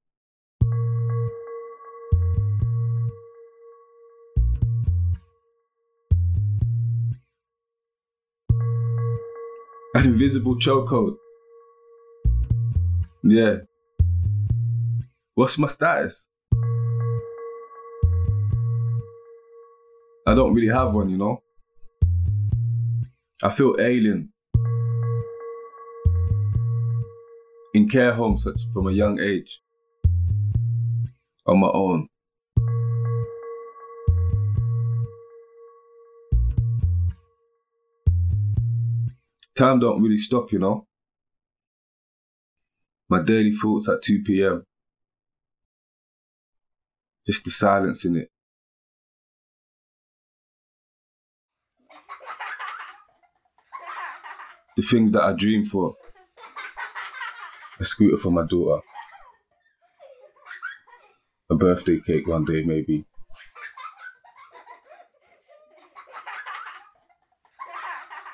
Invisible 10.05 10.55
chokehold. 10.55 11.15
Yeah. 13.23 13.57
What's 15.35 15.57
my 15.57 15.67
status? 15.67 16.27
I 20.27 20.35
don't 20.35 20.53
really 20.53 20.67
have 20.67 20.93
one, 20.93 21.09
you 21.09 21.17
know. 21.17 21.41
I 23.43 23.49
feel 23.49 23.75
alien. 23.79 24.29
In 27.73 27.87
care 27.89 28.13
homes 28.13 28.43
such 28.43 28.59
from 28.73 28.87
a 28.87 28.91
young 28.91 29.19
age. 29.19 29.61
On 31.45 31.59
my 31.59 31.69
own. 31.69 32.07
Time 39.61 39.79
don't 39.79 40.01
really 40.01 40.17
stop, 40.17 40.51
you 40.51 40.57
know. 40.57 40.87
My 43.07 43.21
daily 43.21 43.51
thoughts 43.51 43.87
at 43.87 44.01
2 44.01 44.23
p.m. 44.23 44.63
Just 47.27 47.45
the 47.45 47.51
silence 47.51 48.03
in 48.03 48.15
it. 48.15 48.31
The 54.77 54.81
things 54.81 55.11
that 55.11 55.21
I 55.21 55.33
dream 55.33 55.63
for. 55.63 55.93
A 57.79 57.85
scooter 57.85 58.17
for 58.17 58.31
my 58.31 58.47
daughter. 58.49 58.81
A 61.51 61.55
birthday 61.55 61.99
cake 61.99 62.27
one 62.27 62.45
day, 62.45 62.63
maybe. 62.63 63.05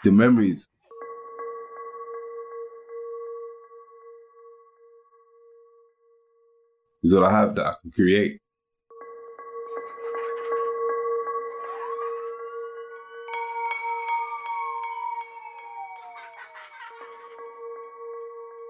The 0.05 0.11
memories 0.13 0.69
is 7.07 7.13
what 7.13 7.23
I 7.23 7.31
have 7.31 7.55
that 7.55 7.65
I 7.65 7.73
can 7.81 7.91
create. 7.91 8.41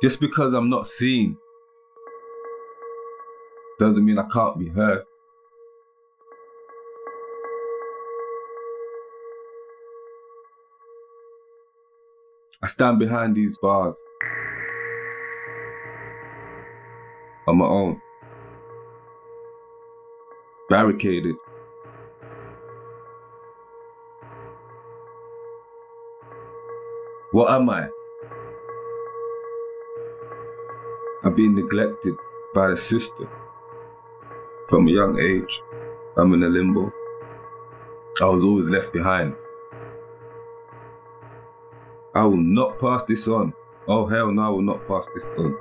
Just 0.03 0.19
because 0.19 0.53
I'm 0.53 0.69
not 0.69 0.87
seen 0.87 1.35
doesn't 3.79 4.05
mean 4.05 4.19
I 4.19 4.27
can't 4.31 4.59
be 4.59 4.69
heard. 4.69 5.03
I 12.61 12.67
stand 12.67 12.99
behind 12.99 13.35
these 13.35 13.57
bars 13.59 13.95
on 17.47 17.57
my 17.57 17.65
own 17.65 17.99
barricaded. 20.69 21.35
What 27.31 27.51
am 27.51 27.69
I? 27.69 27.89
I've 31.23 31.35
been 31.35 31.55
neglected 31.55 32.15
by 32.53 32.69
the 32.69 32.77
system 32.77 33.29
from 34.69 34.87
a 34.87 34.91
young 34.91 35.19
age. 35.19 35.61
I'm 36.17 36.33
in 36.33 36.43
a 36.43 36.47
limbo. 36.47 36.91
I 38.21 38.25
was 38.25 38.43
always 38.43 38.69
left 38.69 38.91
behind. 38.91 39.35
I 42.15 42.25
will 42.25 42.37
not 42.37 42.79
pass 42.79 43.03
this 43.03 43.27
on. 43.27 43.53
Oh 43.87 44.07
hell 44.07 44.31
no, 44.31 44.41
I 44.41 44.49
will 44.49 44.61
not 44.61 44.87
pass 44.87 45.07
this 45.13 45.25
on. 45.37 45.55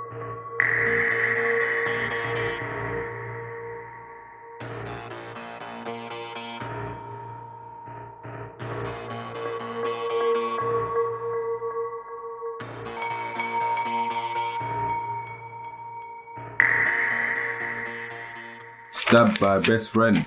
Stabbed 19.16 19.40
by 19.40 19.57
a 19.57 19.61
best 19.62 19.88
friend. 19.92 20.26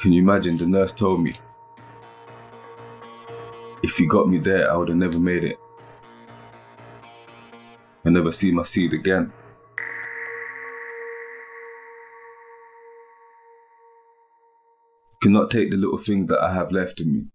Can 0.00 0.12
you 0.12 0.20
imagine? 0.20 0.56
The 0.56 0.66
nurse 0.66 0.92
told 0.92 1.22
me 1.22 1.32
if 3.84 4.00
you 4.00 4.08
got 4.08 4.28
me 4.28 4.38
there, 4.38 4.68
I 4.68 4.76
would 4.76 4.88
have 4.88 4.96
never 4.96 5.20
made 5.20 5.44
it. 5.44 5.60
I 8.04 8.10
never 8.10 8.32
see 8.32 8.50
my 8.50 8.64
seed 8.64 8.92
again. 8.94 9.32
Cannot 15.22 15.52
take 15.52 15.70
the 15.70 15.76
little 15.76 15.98
things 15.98 16.28
that 16.30 16.40
I 16.40 16.52
have 16.52 16.72
left 16.72 17.00
in 17.00 17.12
me. 17.12 17.26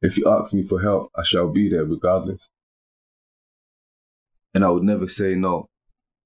If 0.00 0.16
you 0.16 0.26
ask 0.26 0.54
me 0.54 0.62
for 0.62 0.80
help, 0.80 1.10
I 1.14 1.22
shall 1.22 1.50
be 1.50 1.68
there 1.68 1.84
regardless. 1.84 2.48
And 4.54 4.64
I 4.64 4.70
would 4.70 4.84
never 4.84 5.06
say 5.06 5.34
no 5.34 5.68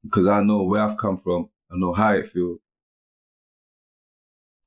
because 0.02 0.26
I 0.26 0.42
know 0.42 0.62
where 0.62 0.82
I've 0.82 0.96
come 0.96 1.16
from. 1.16 1.50
I 1.70 1.76
know 1.76 1.92
how 1.92 2.12
it 2.12 2.28
feels. 2.28 2.58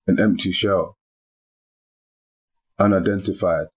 An 0.07 0.19
empty 0.19 0.51
shell. 0.51 0.97
Unidentified. 2.79 3.67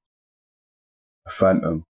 A 1.26 1.30
phantom. 1.30 1.84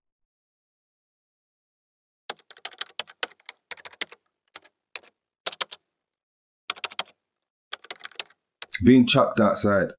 Being 8.85 9.07
chucked 9.07 9.41
outside. 9.41 9.93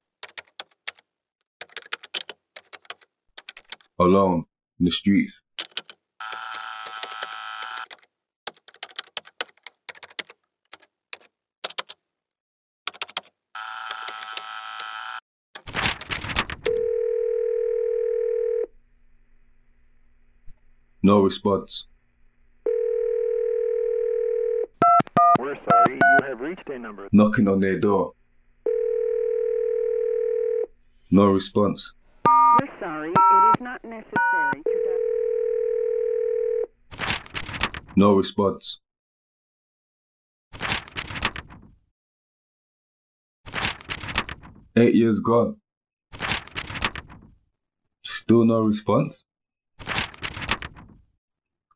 Alone 3.98 4.44
in 4.78 4.84
the 4.84 4.92
streets. 4.92 5.40
No 21.06 21.20
response. 21.20 21.86
We're 25.38 25.54
sorry, 25.54 25.94
you 25.94 26.26
have 26.26 26.40
reached 26.40 26.68
a 26.68 26.80
number. 26.80 27.08
Knocking 27.12 27.46
on 27.46 27.60
their 27.60 27.78
door. 27.78 28.14
No 31.12 31.26
response. 31.26 31.94
We're 32.26 32.80
sorry, 32.80 33.10
it 33.10 33.54
is 33.54 33.60
not 33.60 33.84
necessary 33.84 34.64
to. 36.90 37.04
No 37.94 38.14
response. 38.16 38.80
Eight 44.76 44.96
years 44.96 45.20
gone. 45.20 45.60
Still 48.02 48.44
no 48.44 48.62
response. 48.62 49.24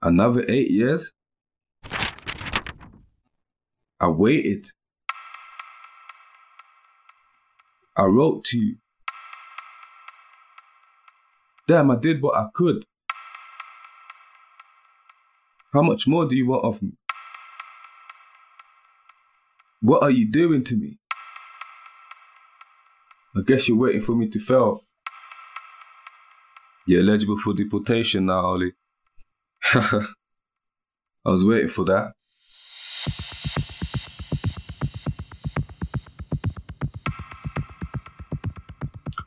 Another 0.03 0.45
eight 0.49 0.71
years. 0.71 1.13
I 4.01 4.09
waited. 4.09 4.69
I 7.97 8.07
wrote 8.07 8.45
to 8.47 8.59
you. 8.59 8.77
Damn, 11.69 11.91
I 11.91 11.97
did 11.97 12.23
what 12.23 12.37
I 12.37 12.47
could. 12.55 12.87
How 15.75 15.83
much 15.83 16.07
more 16.07 16.27
do 16.27 16.35
you 16.35 16.49
want 16.49 16.65
of 16.65 16.83
me? 16.83 16.93
What 19.83 20.03
are 20.03 20.11
you 20.11 20.31
doing 20.31 20.65
to 20.65 20.77
me? 20.77 20.99
I 23.37 23.43
guess 23.47 23.69
you're 23.69 23.79
waiting 23.79 24.01
for 24.01 24.17
me 24.17 24.29
to 24.31 24.41
fail. 24.41 24.85
You're 26.87 27.03
eligible 27.03 27.39
for 27.39 27.53
deportation 27.53 28.27
now, 28.27 28.47
Ollie. 28.47 28.73
I 29.73 30.07
was 31.25 31.45
waiting 31.45 31.69
for 31.69 31.85
that. 31.85 32.13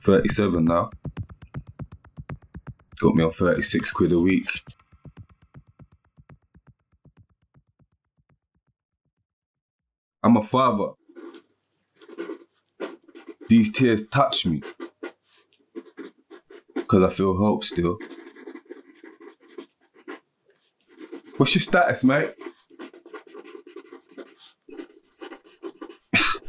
Thirty-seven 0.03 0.65
now. 0.65 0.89
Got 2.99 3.15
me 3.15 3.23
on 3.23 3.31
thirty-six 3.31 3.91
quid 3.91 4.11
a 4.11 4.19
week. 4.19 4.47
I'm 10.23 10.37
a 10.37 10.43
father. 10.43 10.93
These 13.49 13.71
tears 13.71 14.07
touch 14.07 14.45
me. 14.45 14.61
Because 16.73 17.09
I 17.09 17.13
feel 17.13 17.35
hope 17.37 17.63
still. 17.63 17.97
What's 21.43 21.55
your 21.55 21.61
status, 21.61 22.05
mate? 22.05 22.35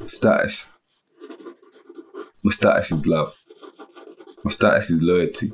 status. 0.07 0.71
My 2.45 2.53
status 2.53 2.93
is 2.93 3.05
love. 3.05 3.35
My 4.45 4.53
status 4.53 4.91
is 4.91 5.03
loyalty. 5.03 5.53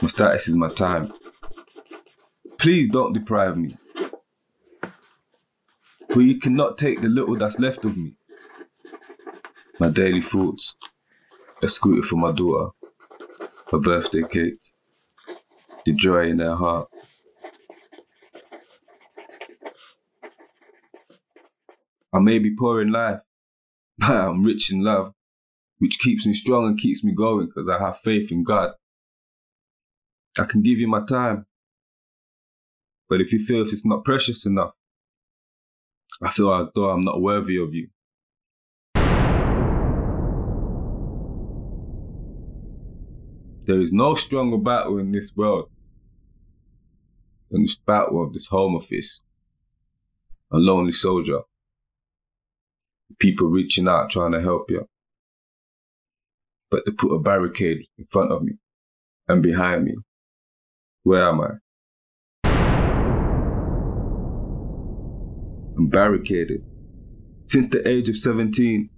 My 0.00 0.08
status 0.08 0.48
is 0.48 0.56
my 0.56 0.70
time. 0.70 1.12
Please 2.56 2.88
don't 2.88 3.12
deprive 3.12 3.58
me. 3.58 3.76
For 6.08 6.22
you 6.22 6.40
cannot 6.40 6.78
take 6.78 7.02
the 7.02 7.10
little 7.10 7.36
that's 7.36 7.58
left 7.58 7.84
of 7.84 7.94
me. 7.94 8.14
My 9.78 9.90
daily 9.90 10.22
thoughts. 10.22 10.76
A 11.62 11.68
scooter 11.68 12.06
for 12.06 12.16
my 12.16 12.32
daughter. 12.32 12.70
Her 13.70 13.78
birthday 13.78 14.22
cake. 14.22 14.60
The 15.84 15.92
joy 15.92 16.28
in 16.28 16.38
her 16.38 16.56
heart. 16.56 16.88
I 22.18 22.20
may 22.20 22.40
be 22.40 22.50
poor 22.50 22.82
in 22.82 22.90
life, 22.90 23.20
but 23.98 24.10
I'm 24.10 24.42
rich 24.42 24.72
in 24.72 24.82
love, 24.82 25.12
which 25.78 26.00
keeps 26.00 26.26
me 26.26 26.32
strong 26.32 26.66
and 26.66 26.76
keeps 26.76 27.04
me 27.04 27.14
going 27.14 27.46
because 27.46 27.68
I 27.68 27.78
have 27.78 27.98
faith 27.98 28.32
in 28.32 28.42
God. 28.42 28.72
I 30.36 30.44
can 30.44 30.62
give 30.62 30.80
you 30.80 30.88
my 30.88 31.04
time, 31.04 31.46
but 33.08 33.20
if 33.20 33.32
you 33.32 33.38
feel 33.38 33.62
it's 33.62 33.86
not 33.86 34.04
precious 34.04 34.44
enough, 34.44 34.72
I 36.20 36.30
feel 36.32 36.52
as 36.52 36.66
though 36.74 36.90
I'm 36.90 37.04
not 37.04 37.22
worthy 37.22 37.56
of 37.56 37.72
you. 37.72 37.88
There 43.64 43.80
is 43.80 43.92
no 43.92 44.16
stronger 44.16 44.58
battle 44.58 44.98
in 44.98 45.12
this 45.12 45.36
world 45.36 45.70
than 47.50 47.62
this 47.62 47.76
battle 47.76 48.24
of 48.24 48.32
this 48.32 48.48
home 48.48 48.74
office. 48.74 49.22
A 50.50 50.56
lonely 50.56 50.92
soldier. 50.92 51.42
People 53.18 53.48
reaching 53.48 53.88
out 53.88 54.10
trying 54.10 54.32
to 54.32 54.40
help 54.40 54.70
you. 54.70 54.88
But 56.70 56.82
they 56.86 56.92
put 56.92 57.14
a 57.14 57.18
barricade 57.18 57.86
in 57.96 58.06
front 58.10 58.30
of 58.30 58.42
me 58.42 58.52
and 59.26 59.42
behind 59.42 59.84
me. 59.84 59.96
Where 61.02 61.24
am 61.24 61.40
I? 61.40 61.50
I'm 65.76 65.88
barricaded. 65.88 66.64
Since 67.46 67.68
the 67.68 67.86
age 67.88 68.08
of 68.08 68.16
17, 68.16 68.90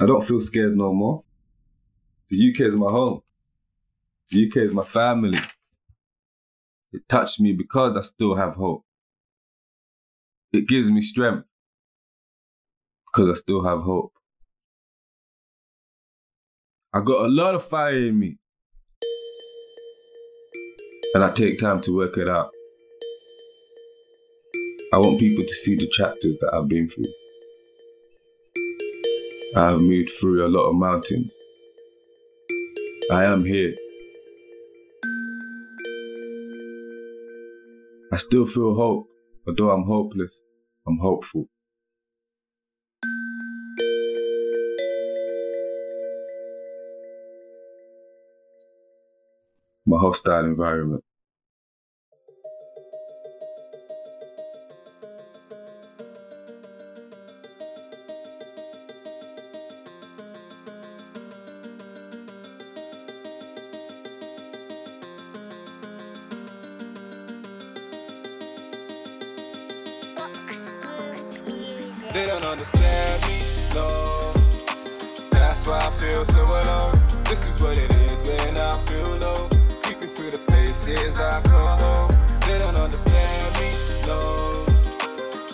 I 0.00 0.06
don't 0.06 0.26
feel 0.26 0.40
scared 0.40 0.76
no 0.76 0.92
more. 0.92 1.22
The 2.28 2.50
UK 2.50 2.60
is 2.62 2.74
my 2.74 2.90
home. 2.90 3.20
The 4.30 4.48
UK 4.48 4.56
is 4.56 4.74
my 4.74 4.82
family. 4.82 5.38
It 6.92 7.08
touched 7.08 7.40
me 7.40 7.52
because 7.52 7.96
I 7.96 8.00
still 8.00 8.34
have 8.36 8.56
hope. 8.56 8.84
It 10.52 10.66
gives 10.66 10.90
me 10.90 11.00
strength 11.00 11.46
because 13.14 13.30
I 13.30 13.34
still 13.40 13.64
have 13.64 13.82
hope. 13.82 14.12
I 16.92 17.00
got 17.00 17.26
a 17.26 17.28
lot 17.28 17.54
of 17.54 17.64
fire 17.64 18.08
in 18.08 18.18
me. 18.18 18.38
And 21.14 21.22
I 21.22 21.30
take 21.30 21.58
time 21.58 21.80
to 21.82 21.94
work 21.94 22.16
it 22.18 22.28
out. 22.28 22.50
I 24.92 24.98
want 24.98 25.20
people 25.20 25.44
to 25.44 25.54
see 25.54 25.76
the 25.76 25.88
chapters 25.88 26.36
that 26.40 26.52
I've 26.52 26.68
been 26.68 26.88
through. 26.88 27.04
I 29.56 29.70
have 29.70 29.80
moved 29.80 30.10
through 30.20 30.44
a 30.44 30.48
lot 30.48 30.68
of 30.68 30.74
mountains. 30.74 31.30
I 33.10 33.24
am 33.24 33.44
here. 33.44 33.74
I 38.12 38.16
still 38.16 38.46
feel 38.46 38.74
hope, 38.74 39.08
although 39.46 39.70
I'm 39.70 39.84
hopeless, 39.84 40.42
I'm 40.86 40.98
hopeful. 40.98 41.48
My 49.94 50.00
hostile 50.00 50.44
environment. 50.44 51.04
They 72.12 72.26
don't 72.26 72.44
understand 72.44 73.22
me, 73.22 73.38
no. 73.74 74.32
That's 75.30 75.68
why 75.68 75.78
I 75.78 75.90
feel 75.90 76.24
so 76.24 76.42
alone. 76.42 77.00
This 77.26 77.46
is 77.46 77.62
what 77.62 77.76
it 77.78 77.92
is 77.92 78.26
when 78.26 78.56
I 78.56 78.76
feel 78.86 79.16
low. 79.18 79.63
Through 80.24 80.38
the 80.40 80.46
places 80.46 81.18
I 81.18 81.42
call 81.42 81.76
home. 81.76 82.10
They 82.48 82.56
don't 82.56 82.76
understand 82.76 83.52
me, 83.60 83.68
no. 84.06 84.64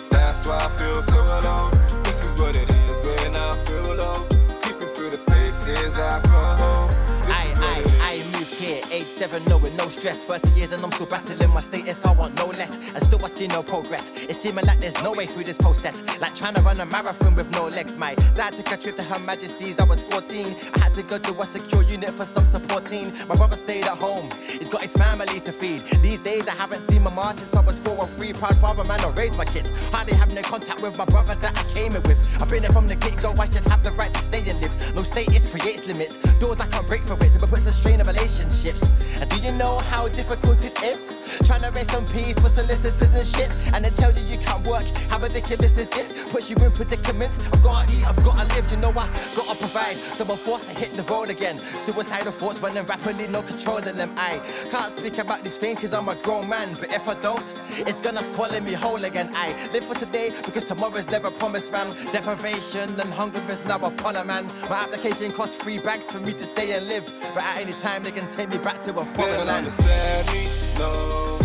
That's 0.09 0.47
why 0.47 0.59
I 0.63 0.69
feel 0.69 1.03
so 1.03 1.19
alone. 1.19 1.71
This 2.05 2.23
is 2.23 2.39
what 2.39 2.55
it 2.55 2.71
is 2.71 3.03
when 3.03 3.35
I 3.35 3.53
feel 3.65 3.95
low. 3.95 4.25
Creeping 4.63 4.87
through 4.95 5.09
the 5.09 5.17
places 5.27 5.99
I 5.99 6.21
call 6.21 6.55
home. 6.55 6.87
This 7.27 7.35
I, 7.35 7.47
is 7.51 7.57
what 7.57 7.67
I, 7.67 7.79
it 7.79 7.85
is. 7.85 7.99
I 7.99 8.40
here, 8.61 8.81
age 8.91 9.09
seven, 9.09 9.43
no 9.45 9.57
with 9.57 9.77
no 9.77 9.89
stress. 9.89 10.25
30 10.25 10.49
years 10.57 10.71
and 10.71 10.83
I'm 10.83 10.91
still 10.91 11.07
battling 11.07 11.53
my 11.53 11.61
status, 11.61 12.05
I 12.05 12.13
want 12.13 12.37
no 12.37 12.47
less. 12.47 12.77
And 12.93 13.03
still 13.03 13.23
I 13.25 13.27
see 13.27 13.47
no 13.47 13.61
progress. 13.61 14.23
It's 14.23 14.39
seeming 14.39 14.65
like 14.65 14.77
there's 14.77 15.01
no 15.03 15.13
way 15.13 15.25
through 15.25 15.43
this 15.43 15.57
process. 15.57 16.01
Like 16.21 16.35
trying 16.35 16.53
to 16.55 16.61
run 16.61 16.79
a 16.79 16.85
marathon 16.85 17.35
with 17.35 17.51
no 17.53 17.65
legs. 17.67 17.97
My 17.97 18.15
dad 18.37 18.53
took 18.53 18.71
a 18.71 18.77
trip 18.77 18.95
to 18.97 19.03
Her 19.03 19.19
Majesty's, 19.19 19.79
I 19.79 19.85
was 19.85 20.05
14. 20.07 20.55
I 20.75 20.79
had 20.79 20.91
to 20.93 21.03
go 21.03 21.17
to 21.17 21.31
a 21.41 21.45
secure 21.45 21.83
unit 21.83 22.11
for 22.11 22.25
some 22.25 22.45
support 22.45 22.61
supporting. 22.61 23.11
My 23.27 23.35
brother 23.35 23.55
stayed 23.55 23.85
at 23.85 23.97
home, 23.97 24.29
he's 24.45 24.69
got 24.69 24.81
his 24.81 24.93
family 24.93 25.39
to 25.41 25.51
feed. 25.51 25.81
These 26.01 26.19
days 26.19 26.47
I 26.47 26.53
haven't 26.53 26.79
seen 26.79 27.03
my 27.03 27.13
mom 27.13 27.35
since 27.37 27.55
I 27.55 27.61
was 27.61 27.79
four 27.79 27.97
or 27.97 28.07
three. 28.07 28.33
Proud 28.33 28.57
father, 28.57 28.83
man, 28.83 28.99
I 29.01 29.09
raised 29.17 29.37
my 29.37 29.45
kids. 29.45 29.69
Hardly 29.89 30.15
have 30.15 30.33
no 30.33 30.41
contact 30.41 30.81
with 30.81 30.97
my 30.97 31.05
brother 31.05 31.35
that 31.35 31.53
I 31.57 31.63
came 31.73 31.95
in 31.95 32.03
with. 32.03 32.19
I've 32.41 32.49
been 32.49 32.61
there 32.61 32.71
from 32.71 32.85
the 32.85 32.95
get 32.95 33.21
go, 33.21 33.33
I 33.39 33.47
should 33.47 33.67
have 33.67 33.81
the 33.81 33.91
right 33.97 34.13
to 34.13 34.21
stay 34.21 34.43
and 34.49 34.61
live. 34.61 34.73
No 34.95 35.03
status 35.03 35.47
creates 35.49 35.87
limits, 35.87 36.17
doors 36.37 36.59
I 36.59 36.67
can't 36.67 36.87
break 36.87 37.03
for 37.03 37.17
it, 37.17 37.33
but 37.39 37.49
puts 37.49 37.65
a 37.65 37.73
strain 37.73 37.99
of 38.01 38.07
And 38.51 39.29
do 39.29 39.37
you 39.47 39.53
know 39.53 39.77
how 39.87 40.09
difficult 40.09 40.63
it 40.65 40.83
is? 40.83 41.15
Trying 41.47 41.61
to 41.61 41.71
raise 41.71 41.89
some 41.89 42.03
peace 42.07 42.37
for 42.37 42.49
solicitors 42.49 43.15
and 43.15 43.25
shit. 43.25 43.73
And 43.73 43.83
they 43.83 43.89
tell 43.91 44.11
you 44.11 44.23
you 44.27 44.37
can't 44.37 44.65
work. 44.67 44.83
How 45.09 45.19
ridiculous 45.19 45.77
is 45.77 45.89
this? 45.89 46.27
Puts 46.27 46.49
you 46.49 46.57
in 46.57 46.71
predicaments. 46.71 47.47
I've 47.53 47.63
gotta 47.63 47.89
eat, 47.89 48.05
I've 48.05 48.21
gotta 48.25 48.45
live, 48.53 48.69
you 48.69 48.77
know 48.77 48.89
I 48.89 49.07
gotta 49.39 49.55
provide. 49.57 49.95
So 49.95 50.25
I'm 50.25 50.37
forced 50.37 50.67
to 50.67 50.75
hit 50.77 50.91
the 50.93 51.03
road 51.03 51.29
again. 51.29 51.59
Suicidal 51.59 52.33
thoughts 52.33 52.59
running 52.61 52.85
rapidly, 52.85 53.29
no 53.29 53.41
control 53.41 53.77
of 53.77 53.95
them. 53.95 54.13
I 54.17 54.39
can't 54.69 54.91
speak 54.91 55.17
about 55.17 55.45
this 55.45 55.57
thing 55.57 55.77
cause 55.77 55.93
I'm 55.93 56.09
a 56.09 56.15
grown 56.15 56.49
man. 56.49 56.75
But 56.77 56.91
if 56.93 57.07
I 57.07 57.13
don't, 57.21 57.55
it's 57.87 58.01
gonna 58.01 58.21
swallow 58.21 58.59
me 58.59 58.73
whole 58.73 59.03
again. 59.05 59.31
I 59.33 59.55
live 59.71 59.85
for 59.85 59.95
today 59.95 60.31
because 60.45 60.65
tomorrow's 60.65 61.07
never 61.07 61.31
promised, 61.31 61.71
fam. 61.71 61.95
Deprivation 62.11 62.99
and 62.99 63.13
hunger 63.13 63.41
is 63.47 63.63
now 63.65 63.77
upon 63.77 64.17
a 64.17 64.25
man. 64.25 64.47
My 64.69 64.83
application 64.83 65.31
costs 65.31 65.55
three 65.55 65.79
bags 65.79 66.11
for 66.11 66.19
me 66.19 66.33
to 66.33 66.45
stay 66.45 66.75
and 66.75 66.85
live. 66.87 67.05
But 67.33 67.43
at 67.43 67.59
any 67.61 67.73
time, 67.73 68.03
they 68.03 68.11
can 68.11 68.27
take 68.27 68.40
me 68.49 68.57
back 68.57 68.81
to 68.83 68.91
a 68.91 69.05
foreign 69.05 69.37
don't 69.37 69.47
land. 69.47 69.67
understand 69.67 70.27
me, 70.31 70.43
no. 70.79 71.37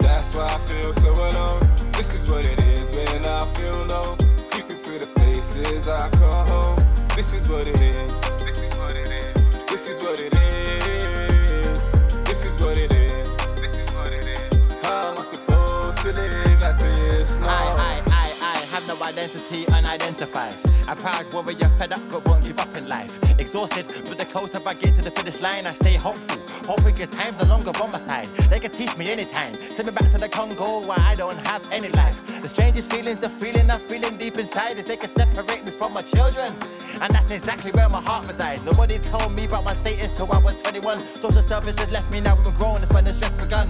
That's 0.00 0.34
why 0.36 0.44
I 0.44 0.58
feel 0.58 0.92
so 0.94 1.12
alone. 1.12 1.60
This 1.92 2.14
is 2.14 2.30
what 2.30 2.44
it 2.44 2.60
is 2.60 2.94
when 2.94 3.24
I 3.24 3.46
feel 3.54 3.84
low. 3.84 4.16
Creeping 4.50 4.76
through 4.76 4.98
the 4.98 5.06
places 5.14 5.88
I 5.88 6.10
call 6.10 6.44
home. 6.46 6.78
This 7.16 7.32
is 7.32 7.48
what 7.48 7.66
it 7.66 7.80
is. 7.80 8.20
This 8.42 8.58
is 8.58 8.74
what 8.76 8.90
it 8.96 9.06
is. 9.06 9.64
This 9.64 9.88
is 9.88 10.02
what 10.04 10.20
it 10.20 10.34
is. 10.34 11.90
This 12.24 12.44
is 12.44 12.62
what 12.62 12.76
it 12.76 12.92
is. 12.92 13.36
This 13.60 13.74
is 13.76 13.92
what 13.92 14.12
it 14.12 14.26
is. 14.26 14.80
How 14.82 15.12
am 15.12 15.18
I 15.18 15.22
supposed 15.22 15.98
to 15.98 16.12
live 16.12 16.60
like 16.60 16.76
this? 16.76 17.38
No. 17.38 17.48
I, 17.48 17.50
I, 17.50 18.02
I, 18.10 18.32
I 18.42 18.66
have 18.74 18.86
no 18.88 18.96
identity, 19.06 19.66
unidentified. 19.68 20.54
A 20.86 20.94
proud 20.94 21.32
warrior, 21.32 21.68
fed 21.76 21.92
up, 21.92 22.00
but 22.10 22.26
won't 22.26 22.42
give 22.44 22.58
up 22.58 22.76
in 22.76 22.88
life. 22.88 23.12
Exhausted, 23.40 23.86
but 24.08 24.18
the 24.18 24.24
closer 24.24 24.60
I 24.66 24.74
get 24.74 24.92
to 24.94 25.02
the 25.02 25.10
finish 25.10 25.40
line, 25.40 25.66
I 25.66 25.72
stay 25.72 25.96
hopeful. 25.96 26.40
Hoping 26.66 26.96
it's 26.98 27.14
time 27.14 27.34
no 27.38 27.46
longer 27.46 27.72
on 27.82 27.90
my 27.92 27.98
side. 27.98 28.26
They 28.50 28.60
can 28.60 28.70
teach 28.70 28.96
me 28.96 29.10
anytime. 29.10 29.52
Send 29.52 29.86
me 29.86 29.92
back 29.92 30.10
to 30.12 30.18
the 30.18 30.28
Congo 30.28 30.86
where 30.86 31.00
I 31.00 31.14
don't 31.14 31.38
have 31.46 31.66
any 31.70 31.88
life. 31.90 32.24
The 32.40 32.48
strangest 32.48 32.92
feelings, 32.92 33.18
the 33.18 33.28
feeling 33.28 33.70
I'm 33.70 33.80
feeling 33.80 34.16
deep 34.16 34.38
inside 34.38 34.78
is 34.78 34.86
they 34.86 34.96
can 34.96 35.08
separate 35.08 35.64
me 35.64 35.72
from 35.72 35.92
my 35.94 36.02
children. 36.02 36.52
And 37.00 37.12
that's 37.12 37.30
exactly 37.30 37.72
where 37.72 37.88
my 37.88 38.00
heart 38.00 38.26
resides. 38.26 38.64
Nobody 38.64 38.98
told 38.98 39.34
me 39.36 39.44
about 39.46 39.64
my 39.64 39.74
status 39.74 40.10
till 40.10 40.30
I 40.32 40.38
was 40.38 40.62
21. 40.62 40.98
Social 40.98 41.42
services 41.42 41.90
left 41.92 42.12
me 42.12 42.20
now, 42.20 42.36
I'm 42.36 42.54
grown, 42.54 42.80
that's 42.80 42.92
when 42.92 43.04
the 43.04 43.12
stress 43.12 43.36
begun. 43.36 43.68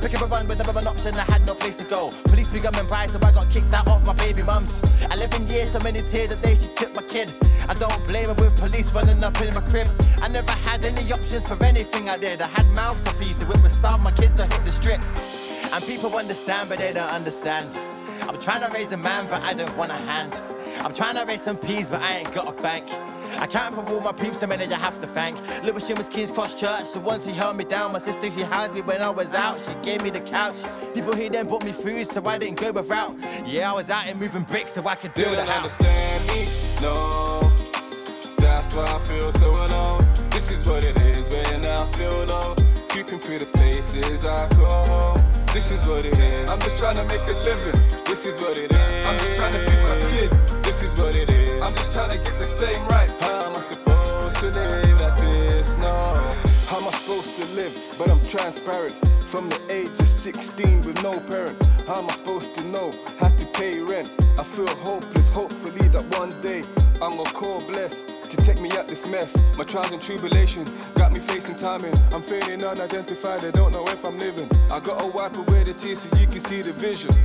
Pick 0.00 0.20
up 0.20 0.22
a 0.22 0.26
run 0.28 0.46
with 0.46 0.58
never 0.58 0.78
an 0.78 0.86
option, 0.86 1.14
I 1.14 1.24
had 1.32 1.46
no 1.46 1.54
place 1.54 1.76
to 1.76 1.84
go. 1.84 2.10
Police 2.24 2.50
began 2.52 2.72
coming 2.72 2.88
by, 2.90 3.06
so 3.06 3.18
I 3.24 3.32
got 3.32 3.48
kicked 3.48 3.72
out 3.72 3.88
of 3.88 4.04
my 4.04 4.12
baby 4.14 4.42
mums. 4.42 4.82
11 5.12 5.48
years, 5.48 5.70
so 5.70 5.78
many 5.80 6.02
tears 6.02 6.32
a 6.32 6.36
she 6.56 6.68
took 6.74 6.94
my 6.94 7.02
kid. 7.02 7.32
I 7.68 7.74
don't 7.74 8.04
blame 8.04 8.28
her 8.28 8.34
with 8.34 8.58
police 8.58 8.92
running 8.94 9.22
up 9.22 9.40
in 9.40 9.54
my 9.54 9.60
crib. 9.62 9.86
I 10.22 10.28
never 10.28 10.52
had 10.68 10.84
any 10.84 11.10
options 11.12 11.46
for 11.46 11.62
anything 11.64 12.08
I 12.08 12.18
did. 12.18 12.42
I 12.42 12.46
had 12.46 12.66
mouths 12.74 13.02
to 13.04 13.10
feed, 13.14 13.36
so 13.36 13.50
it 13.50 13.62
would 13.62 13.70
starve 13.70 14.02
my 14.02 14.12
kids 14.12 14.38
to 14.38 14.44
hit 14.44 14.64
the 14.66 14.72
strip. 14.72 15.00
And 15.72 15.84
people 15.84 16.14
understand, 16.16 16.68
but 16.68 16.78
they 16.78 16.92
don't 16.92 17.10
understand. 17.10 17.68
I'm 18.22 18.40
trying 18.40 18.62
to 18.62 18.70
raise 18.72 18.92
a 18.92 18.96
man, 18.96 19.26
but 19.28 19.42
I 19.42 19.54
don't 19.54 19.76
want 19.76 19.90
a 19.90 19.96
hand. 19.96 20.40
I'm 20.80 20.94
trying 20.94 21.16
to 21.16 21.24
raise 21.26 21.42
some 21.42 21.56
peas, 21.56 21.90
but 21.90 22.00
I 22.00 22.18
ain't 22.18 22.32
got 22.32 22.48
a 22.48 22.62
bank. 22.62 22.86
I 23.38 23.46
can't 23.46 23.74
for 23.74 23.80
all 23.88 24.00
my 24.00 24.12
peeps, 24.12 24.40
so 24.40 24.46
many 24.46 24.64
I 24.64 24.76
have 24.78 25.00
to 25.00 25.06
thank. 25.06 25.38
Little 25.62 25.96
was 25.96 26.08
King's 26.08 26.32
Cross 26.32 26.60
Church, 26.60 26.92
the 26.92 27.00
ones 27.00 27.26
who 27.26 27.32
held 27.32 27.56
me 27.56 27.64
down. 27.64 27.92
My 27.92 27.98
sister 27.98 28.28
who 28.28 28.44
housed 28.44 28.74
me 28.74 28.82
when 28.82 29.02
I 29.02 29.10
was 29.10 29.34
out, 29.34 29.60
she 29.60 29.72
gave 29.82 30.02
me 30.02 30.10
the 30.10 30.20
couch. 30.20 30.60
People 30.94 31.14
here 31.14 31.30
then 31.30 31.46
bought 31.46 31.64
me 31.64 31.72
food, 31.72 32.06
so 32.06 32.24
I 32.26 32.38
didn't 32.38 32.58
go 32.60 32.72
without. 32.72 33.16
Yeah, 33.46 33.70
I 33.70 33.74
was 33.74 33.90
out 33.90 34.04
here 34.04 34.14
moving 34.14 34.42
bricks 34.42 34.72
so 34.72 34.86
I 34.86 34.94
could 34.94 35.12
They 35.14 35.24
build 35.24 35.34
a 35.34 35.38
don't 35.38 35.48
house. 35.48 35.80
understand 35.80 36.22
me, 36.28 36.82
no. 36.82 37.40
That's 38.38 38.74
why 38.74 38.84
I 38.84 38.98
feel 39.00 39.32
so 39.32 39.48
alone. 39.50 40.06
This 40.30 40.50
is 40.50 40.68
what 40.68 40.82
it 40.84 40.96
is 41.00 41.24
when 41.32 41.64
I 41.70 41.86
feel 41.92 42.24
low. 42.24 42.54
Creeping 42.88 43.18
through 43.18 43.38
the 43.40 43.46
places 43.46 44.24
I 44.24 44.48
call 44.54 44.86
home. 44.86 45.24
This 45.52 45.70
is 45.70 45.84
what 45.86 46.04
it 46.04 46.16
is. 46.18 46.48
I'm 46.48 46.58
just 46.60 46.78
trying 46.78 46.94
to 46.96 47.04
make 47.04 47.26
a 47.26 47.32
living. 47.44 47.80
This 48.04 48.26
is 48.26 48.40
what 48.42 48.56
it 48.58 48.72
is. 48.72 49.06
I'm 49.06 49.18
just 49.18 49.34
trying 49.34 49.52
to 49.52 49.58
feed 49.58 49.82
my 49.82 49.96
kid. 50.12 50.30
This 50.62 50.82
is 50.82 50.90
what 51.00 51.14
it 51.16 51.30
is. 51.30 51.43
I'm 51.64 51.72
just 51.72 51.94
trying 51.94 52.10
to 52.10 52.18
get 52.18 52.38
the 52.38 52.44
same 52.44 52.84
right. 52.88 53.08
How 53.22 53.48
am 53.48 53.56
I 53.56 53.62
supposed 53.62 54.36
to 54.36 54.50
live 54.50 55.00
like 55.00 55.16
this? 55.16 55.78
No. 55.78 55.94
How 56.68 56.76
am 56.76 56.84
I 56.84 56.92
supposed 56.92 57.40
to 57.40 57.46
live? 57.56 57.72
But 57.96 58.10
I'm 58.10 58.20
transparent. 58.28 58.92
From 59.24 59.48
the 59.48 59.58
age 59.72 59.98
of 59.98 60.06
16 60.06 60.84
with 60.84 61.02
no 61.02 61.18
parent. 61.20 61.56
How 61.88 62.02
am 62.02 62.04
I 62.04 62.12
supposed 62.12 62.54
to 62.56 62.64
know? 62.64 62.92
Have 63.18 63.34
to 63.36 63.46
pay 63.58 63.80
rent. 63.80 64.12
I 64.38 64.44
feel 64.44 64.68
hopeless. 64.84 65.32
Hopefully 65.32 65.88
that 65.88 66.04
one 66.20 66.38
day 66.42 66.60
I'm 67.00 67.16
gonna 67.16 67.32
call 67.32 67.64
bless 67.66 68.04
to 68.04 68.36
take 68.36 68.60
me 68.60 68.68
out 68.76 68.86
this 68.86 69.08
mess. 69.08 69.32
My 69.56 69.64
trials 69.64 69.90
and 69.90 70.02
tribulations 70.02 70.68
got 70.90 71.14
me 71.14 71.20
facing 71.20 71.56
timing. 71.56 71.96
I'm 72.12 72.20
feeling 72.20 72.62
unidentified. 72.62 73.42
I 73.42 73.50
don't 73.50 73.72
know 73.72 73.84
if 73.88 74.04
I'm 74.04 74.18
living. 74.18 74.50
I 74.70 74.80
gotta 74.80 75.08
wipe 75.16 75.34
away 75.36 75.64
the 75.64 75.72
tears 75.72 76.00
so 76.00 76.16
you 76.18 76.26
can 76.26 76.40
see 76.40 76.60
the 76.60 76.74
vision. 76.74 77.16